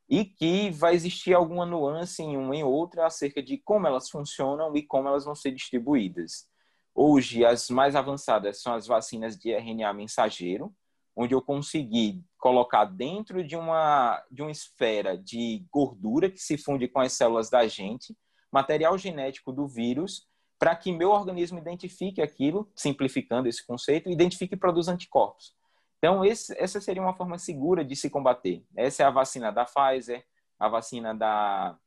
e 0.09 0.25
que 0.25 0.71
vai 0.71 0.95
existir 0.95 1.33
alguma 1.33 1.65
nuance 1.65 2.23
em 2.23 2.35
uma 2.35 2.55
e 2.55 2.63
outra 2.63 3.05
acerca 3.05 3.43
de 3.43 3.57
como 3.59 3.85
elas 3.85 4.09
funcionam 4.09 4.75
e 4.75 4.81
como 4.81 5.07
elas 5.07 5.25
vão 5.25 5.35
ser 5.35 5.51
distribuídas. 5.51 6.47
Hoje, 6.95 7.45
as 7.45 7.69
mais 7.69 7.95
avançadas 7.95 8.61
são 8.61 8.73
as 8.73 8.87
vacinas 8.87 9.37
de 9.37 9.53
RNA 9.53 9.93
mensageiro, 9.93 10.73
onde 11.15 11.35
eu 11.35 11.41
consegui 11.41 12.23
colocar 12.37 12.85
dentro 12.85 13.43
de 13.43 13.55
uma, 13.55 14.23
de 14.31 14.41
uma 14.41 14.51
esfera 14.51 15.17
de 15.17 15.65
gordura 15.71 16.29
que 16.29 16.39
se 16.39 16.57
funde 16.57 16.87
com 16.87 16.99
as 16.99 17.13
células 17.13 17.49
da 17.49 17.67
gente 17.67 18.17
material 18.51 18.97
genético 18.97 19.51
do 19.51 19.67
vírus 19.67 20.27
para 20.57 20.75
que 20.75 20.91
meu 20.91 21.11
organismo 21.11 21.57
identifique 21.57 22.21
aquilo, 22.21 22.69
simplificando 22.75 23.47
esse 23.47 23.65
conceito, 23.65 24.09
identifique 24.09 24.55
e 24.55 24.57
produza 24.57 24.91
anticorpos. 24.91 25.53
Então, 25.99 26.23
esse, 26.23 26.57
essa 26.57 26.79
seria 26.79 27.01
uma 27.01 27.13
forma 27.13 27.37
segura 27.37 27.83
de 27.83 27.95
se 27.95 28.09
combater. 28.09 28.65
Essa 28.75 29.03
é 29.03 29.05
a 29.05 29.11
vacina 29.11 29.51
da 29.51 29.65
Pfizer, 29.65 30.25
a 30.57 30.69
vacina 30.69 31.13
da 31.13 31.77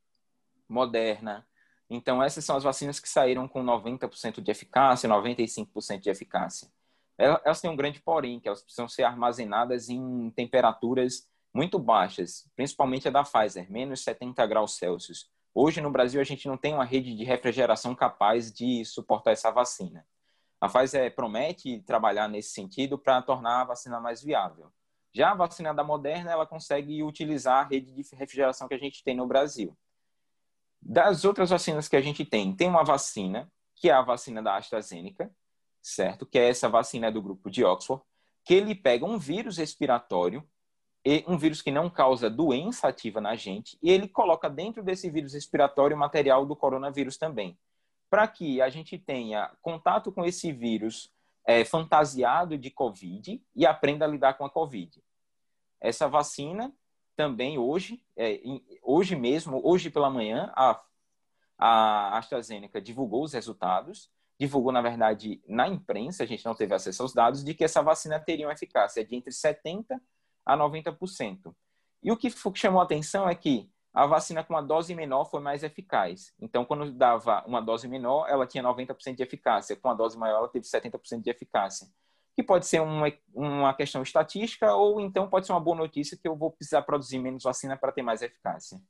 Moderna. 0.69 1.47
Então, 1.89 2.23
essas 2.23 2.45
são 2.45 2.57
as 2.57 2.63
vacinas 2.63 3.01
que 3.01 3.09
saíram 3.09 3.49
com 3.49 3.65
90% 3.65 4.43
de 4.43 4.51
eficácia, 4.51 5.09
95% 5.09 6.01
de 6.01 6.11
eficácia. 6.11 6.69
Elas 7.19 7.61
têm 7.61 7.71
um 7.71 7.77
grande 7.77 8.01
porém, 8.01 8.39
que 8.39 8.49
elas 8.49 8.63
precisam 8.63 8.89
ser 8.89 9.05
armazenadas 9.05 9.89
em 9.89 10.31
temperaturas 10.31 11.29
muito 11.55 11.79
baixas, 11.79 12.49
principalmente 12.57 13.09
a 13.09 13.11
da 13.11 13.23
Pfizer, 13.23 13.71
menos 13.71 14.03
70 14.03 14.47
graus 14.47 14.77
Celsius. 14.77 15.31
Hoje, 15.55 15.81
no 15.81 15.91
Brasil, 15.91 16.21
a 16.21 16.25
gente 16.25 16.49
não 16.49 16.57
tem 16.57 16.73
uma 16.75 16.85
rede 16.85 17.15
de 17.15 17.25
refrigeração 17.25 17.95
capaz 17.95 18.53
de 18.53 18.85
suportar 18.85 19.33
essa 19.33 19.51
vacina. 19.51 20.07
A 20.63 20.69
Pfizer 20.69 21.13
promete 21.13 21.81
trabalhar 21.81 22.29
nesse 22.29 22.51
sentido 22.51 22.97
para 22.97 23.21
tornar 23.21 23.63
a 23.63 23.65
vacina 23.65 23.99
mais 23.99 24.23
viável. 24.23 24.73
Já 25.13 25.33
a 25.33 25.35
vacina 25.35 25.75
da 25.75 25.83
Moderna, 25.83 26.31
ela 26.31 26.47
consegue 26.47 27.03
utilizar 27.03 27.67
a 27.67 27.69
rede 27.69 27.93
de 27.93 28.15
refrigeração 28.15 28.69
que 28.69 28.75
a 28.75 28.79
gente 28.79 29.03
tem 29.03 29.17
no 29.17 29.27
Brasil. 29.27 29.77
Das 30.81 31.25
outras 31.25 31.51
vacinas 31.51 31.89
que 31.89 31.97
a 31.97 32.01
gente 32.01 32.25
tem, 32.25 32.55
tem 32.55 32.69
uma 32.69 32.85
vacina, 32.85 33.51
que 33.75 33.91
é 33.91 33.93
a 33.93 34.03
vacina 34.03 34.41
da 34.41 34.57
AstraZeneca, 34.57 35.29
certo? 35.83 36.25
Que 36.25 36.39
é 36.39 36.49
essa 36.49 36.69
vacina 36.69 37.11
do 37.11 37.21
grupo 37.21 37.51
de 37.51 37.65
Oxford, 37.65 38.01
que 38.45 38.55
ele 38.55 38.77
pega 38.77 39.05
um 39.05 39.19
vírus 39.19 39.57
respiratório 39.57 40.49
um 41.27 41.37
vírus 41.37 41.61
que 41.61 41.73
não 41.73 41.91
causa 41.91 42.31
doença 42.31 42.87
ativa 42.87 43.21
na 43.21 43.35
gente, 43.35 43.77
e 43.83 43.91
ele 43.91 44.07
coloca 44.07 44.49
dentro 44.49 44.85
desse 44.85 45.11
vírus 45.11 45.35
respiratório 45.35 45.97
material 45.97 46.47
do 46.47 46.55
coronavírus 46.55 47.17
também, 47.17 47.59
para 48.13 48.29
que 48.29 48.61
a 48.61 48.69
gente 48.69 48.99
tenha 48.99 49.51
contato 49.63 50.13
com 50.13 50.23
esse 50.23 50.53
vírus 50.53 51.11
é, 51.47 51.65
fantasiado 51.65 52.59
de 52.59 52.71
Covid 52.71 53.43
e 53.57 53.65
aprenda 53.65 54.05
a 54.05 54.09
lidar 54.09 54.35
com 54.35 54.45
a 54.45 54.51
Covid. 54.51 55.03
Essa 55.81 56.07
vacina 56.07 56.71
também 57.17 57.57
hoje, 57.57 58.05
é, 58.15 58.39
hoje 58.83 59.17
mesmo, 59.17 59.63
hoje 59.65 59.89
pela 59.89 60.11
manhã, 60.11 60.53
a, 60.55 60.79
a 61.57 62.19
AstraZeneca 62.19 62.83
divulgou 62.83 63.25
os 63.25 63.33
resultados, 63.33 64.11
divulgou, 64.39 64.73
na 64.73 64.83
verdade, 64.83 65.43
na 65.49 65.67
imprensa, 65.67 66.23
a 66.23 66.27
gente 66.27 66.45
não 66.45 66.55
teve 66.55 66.75
acesso 66.75 67.01
aos 67.01 67.15
dados, 67.15 67.43
de 67.43 67.55
que 67.55 67.65
essa 67.65 67.81
vacina 67.81 68.21
teria 68.21 68.47
uma 68.47 68.53
eficácia 68.53 69.03
de 69.03 69.17
entre 69.17 69.33
70% 69.33 69.99
a 70.45 70.55
90%. 70.55 71.55
E 72.03 72.13
o 72.13 72.17
que 72.19 72.29
chamou 72.57 72.83
a 72.83 72.85
atenção 72.85 73.27
é 73.27 73.35
que 73.35 73.72
a 73.93 74.07
vacina 74.07 74.43
com 74.43 74.55
uma 74.55 74.63
dose 74.63 74.95
menor 74.95 75.27
foi 75.27 75.41
mais 75.41 75.63
eficaz. 75.63 76.33
Então, 76.41 76.65
quando 76.65 76.91
dava 76.93 77.45
uma 77.47 77.61
dose 77.61 77.87
menor, 77.87 78.27
ela 78.29 78.47
tinha 78.47 78.65
90% 78.65 79.17
de 79.17 79.23
eficácia. 79.23 79.77
Com 79.77 79.91
a 79.91 79.95
dose 79.95 80.17
maior, 80.19 80.39
ela 80.39 80.49
teve 80.49 80.65
70% 80.65 81.23
de 81.23 81.31
eficácia. 81.31 81.87
Que 82.35 82.43
pode 82.43 82.67
ser 82.67 82.81
uma, 82.81 83.13
uma 83.35 83.75
questão 83.75 84.01
estatística 84.01 84.75
ou 84.75 84.99
então 85.01 85.29
pode 85.29 85.47
ser 85.47 85.53
uma 85.53 85.61
boa 85.61 85.77
notícia 85.77 86.17
que 86.17 86.27
eu 86.27 86.35
vou 86.35 86.51
precisar 86.51 86.81
produzir 86.83 87.19
menos 87.19 87.43
vacina 87.43 87.77
para 87.77 87.93
ter 87.93 88.01
mais 88.01 88.23
eficácia. 88.23 88.81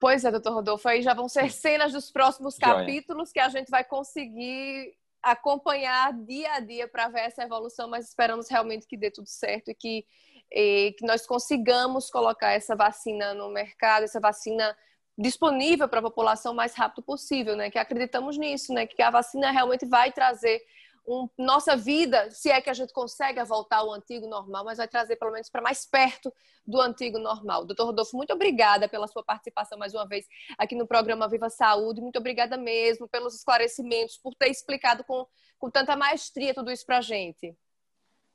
Pois 0.00 0.24
é, 0.24 0.30
doutor 0.30 0.54
Rodolfo, 0.54 0.88
aí 0.88 1.00
já 1.00 1.14
vão 1.14 1.28
ser 1.28 1.50
cenas 1.52 1.92
dos 1.92 2.10
próximos 2.10 2.56
capítulos 2.56 3.30
que 3.30 3.38
a 3.38 3.48
gente 3.48 3.70
vai 3.70 3.84
conseguir 3.84 4.92
acompanhar 5.22 6.12
dia 6.12 6.52
a 6.52 6.60
dia 6.60 6.86
para 6.86 7.08
ver 7.08 7.20
essa 7.20 7.42
evolução, 7.42 7.88
mas 7.88 8.08
esperamos 8.08 8.48
realmente 8.48 8.86
que 8.86 8.96
dê 8.96 9.10
tudo 9.10 9.28
certo 9.28 9.70
e 9.70 9.74
que 9.74 10.04
e 10.52 10.94
que 10.98 11.06
nós 11.06 11.26
consigamos 11.26 12.10
colocar 12.10 12.52
essa 12.52 12.74
vacina 12.76 13.34
no 13.34 13.48
mercado, 13.50 14.04
essa 14.04 14.20
vacina 14.20 14.76
disponível 15.18 15.88
para 15.88 16.00
a 16.00 16.02
população 16.02 16.52
o 16.52 16.56
mais 16.56 16.74
rápido 16.74 17.02
possível, 17.02 17.56
né? 17.56 17.70
Que 17.70 17.78
acreditamos 17.78 18.36
nisso, 18.36 18.72
né? 18.72 18.86
Que 18.86 19.00
a 19.02 19.10
vacina 19.10 19.50
realmente 19.50 19.86
vai 19.86 20.12
trazer 20.12 20.62
um, 21.08 21.28
nossa 21.38 21.76
vida, 21.76 22.30
se 22.30 22.50
é 22.50 22.60
que 22.60 22.68
a 22.68 22.74
gente 22.74 22.92
consegue 22.92 23.42
voltar 23.44 23.78
ao 23.78 23.92
antigo 23.92 24.26
normal, 24.26 24.64
mas 24.64 24.78
vai 24.78 24.88
trazer 24.88 25.16
pelo 25.16 25.30
menos 25.30 25.48
para 25.48 25.62
mais 25.62 25.86
perto 25.86 26.32
do 26.66 26.80
antigo 26.80 27.18
normal. 27.18 27.64
Doutor 27.64 27.86
Rodolfo, 27.86 28.16
muito 28.16 28.32
obrigada 28.32 28.88
pela 28.88 29.06
sua 29.06 29.22
participação 29.22 29.78
mais 29.78 29.94
uma 29.94 30.06
vez 30.06 30.26
aqui 30.58 30.74
no 30.74 30.86
programa 30.86 31.28
Viva 31.28 31.48
Saúde. 31.48 32.00
Muito 32.00 32.18
obrigada 32.18 32.56
mesmo 32.56 33.08
pelos 33.08 33.34
esclarecimentos, 33.36 34.18
por 34.18 34.34
ter 34.34 34.50
explicado 34.50 35.04
com, 35.04 35.26
com 35.58 35.70
tanta 35.70 35.96
maestria 35.96 36.52
tudo 36.52 36.72
isso 36.72 36.84
para 36.84 36.98
a 36.98 37.02
gente. 37.02 37.56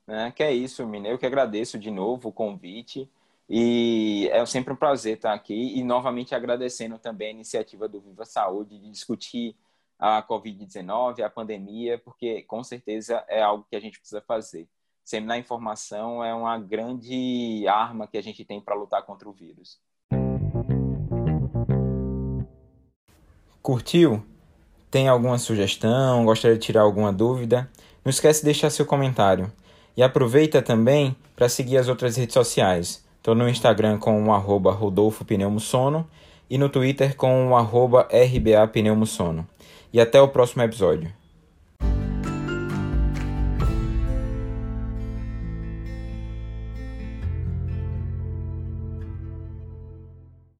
Né? 0.06 0.32
Que 0.32 0.42
é 0.42 0.52
isso, 0.52 0.86
Mina. 0.86 1.08
Eu 1.08 1.18
que 1.18 1.26
agradeço 1.26 1.78
de 1.78 1.90
novo 1.90 2.28
o 2.28 2.32
convite. 2.32 3.08
E 3.48 4.28
é 4.32 4.44
sempre 4.46 4.72
um 4.72 4.76
prazer 4.76 5.16
estar 5.16 5.32
aqui. 5.32 5.78
E 5.78 5.84
novamente 5.84 6.34
agradecendo 6.34 6.98
também 6.98 7.28
a 7.28 7.32
iniciativa 7.32 7.88
do 7.88 8.00
Viva 8.00 8.24
Saúde 8.24 8.78
de 8.78 8.90
discutir 8.90 9.56
a 9.98 10.22
Covid-19, 10.22 11.22
a 11.22 11.30
pandemia, 11.30 11.96
porque 11.98 12.42
com 12.42 12.64
certeza 12.64 13.24
é 13.28 13.40
algo 13.40 13.64
que 13.70 13.76
a 13.76 13.80
gente 13.80 13.98
precisa 13.98 14.20
fazer. 14.20 14.66
Seminar 15.04 15.38
informação 15.38 16.24
é 16.24 16.34
uma 16.34 16.58
grande 16.58 17.66
arma 17.68 18.06
que 18.06 18.16
a 18.16 18.22
gente 18.22 18.44
tem 18.44 18.60
para 18.60 18.74
lutar 18.74 19.04
contra 19.04 19.28
o 19.28 19.32
vírus. 19.32 19.80
Curtiu? 23.60 24.24
Tem 24.90 25.08
alguma 25.08 25.38
sugestão? 25.38 26.24
Gostaria 26.24 26.58
de 26.58 26.64
tirar 26.64 26.82
alguma 26.82 27.12
dúvida? 27.12 27.70
Não 28.04 28.10
esquece 28.10 28.40
de 28.40 28.46
deixar 28.46 28.70
seu 28.70 28.84
comentário. 28.84 29.52
E 29.96 30.02
aproveita 30.02 30.62
também 30.62 31.14
para 31.36 31.48
seguir 31.48 31.76
as 31.76 31.88
outras 31.88 32.16
redes 32.16 32.34
sociais. 32.34 33.04
Estou 33.18 33.34
no 33.34 33.48
Instagram 33.48 33.98
com 33.98 34.24
o 34.24 34.32
arroba 34.32 34.72
Rodolfo 34.72 35.24
Pneumosono 35.24 36.08
e 36.48 36.58
no 36.58 36.68
Twitter 36.68 37.16
com 37.16 37.48
o 37.48 37.56
arroba 37.56 38.08
RBA 38.10 38.66
Pneumosono. 38.68 39.46
E 39.92 40.00
até 40.00 40.20
o 40.20 40.28
próximo 40.28 40.62
episódio. 40.62 41.12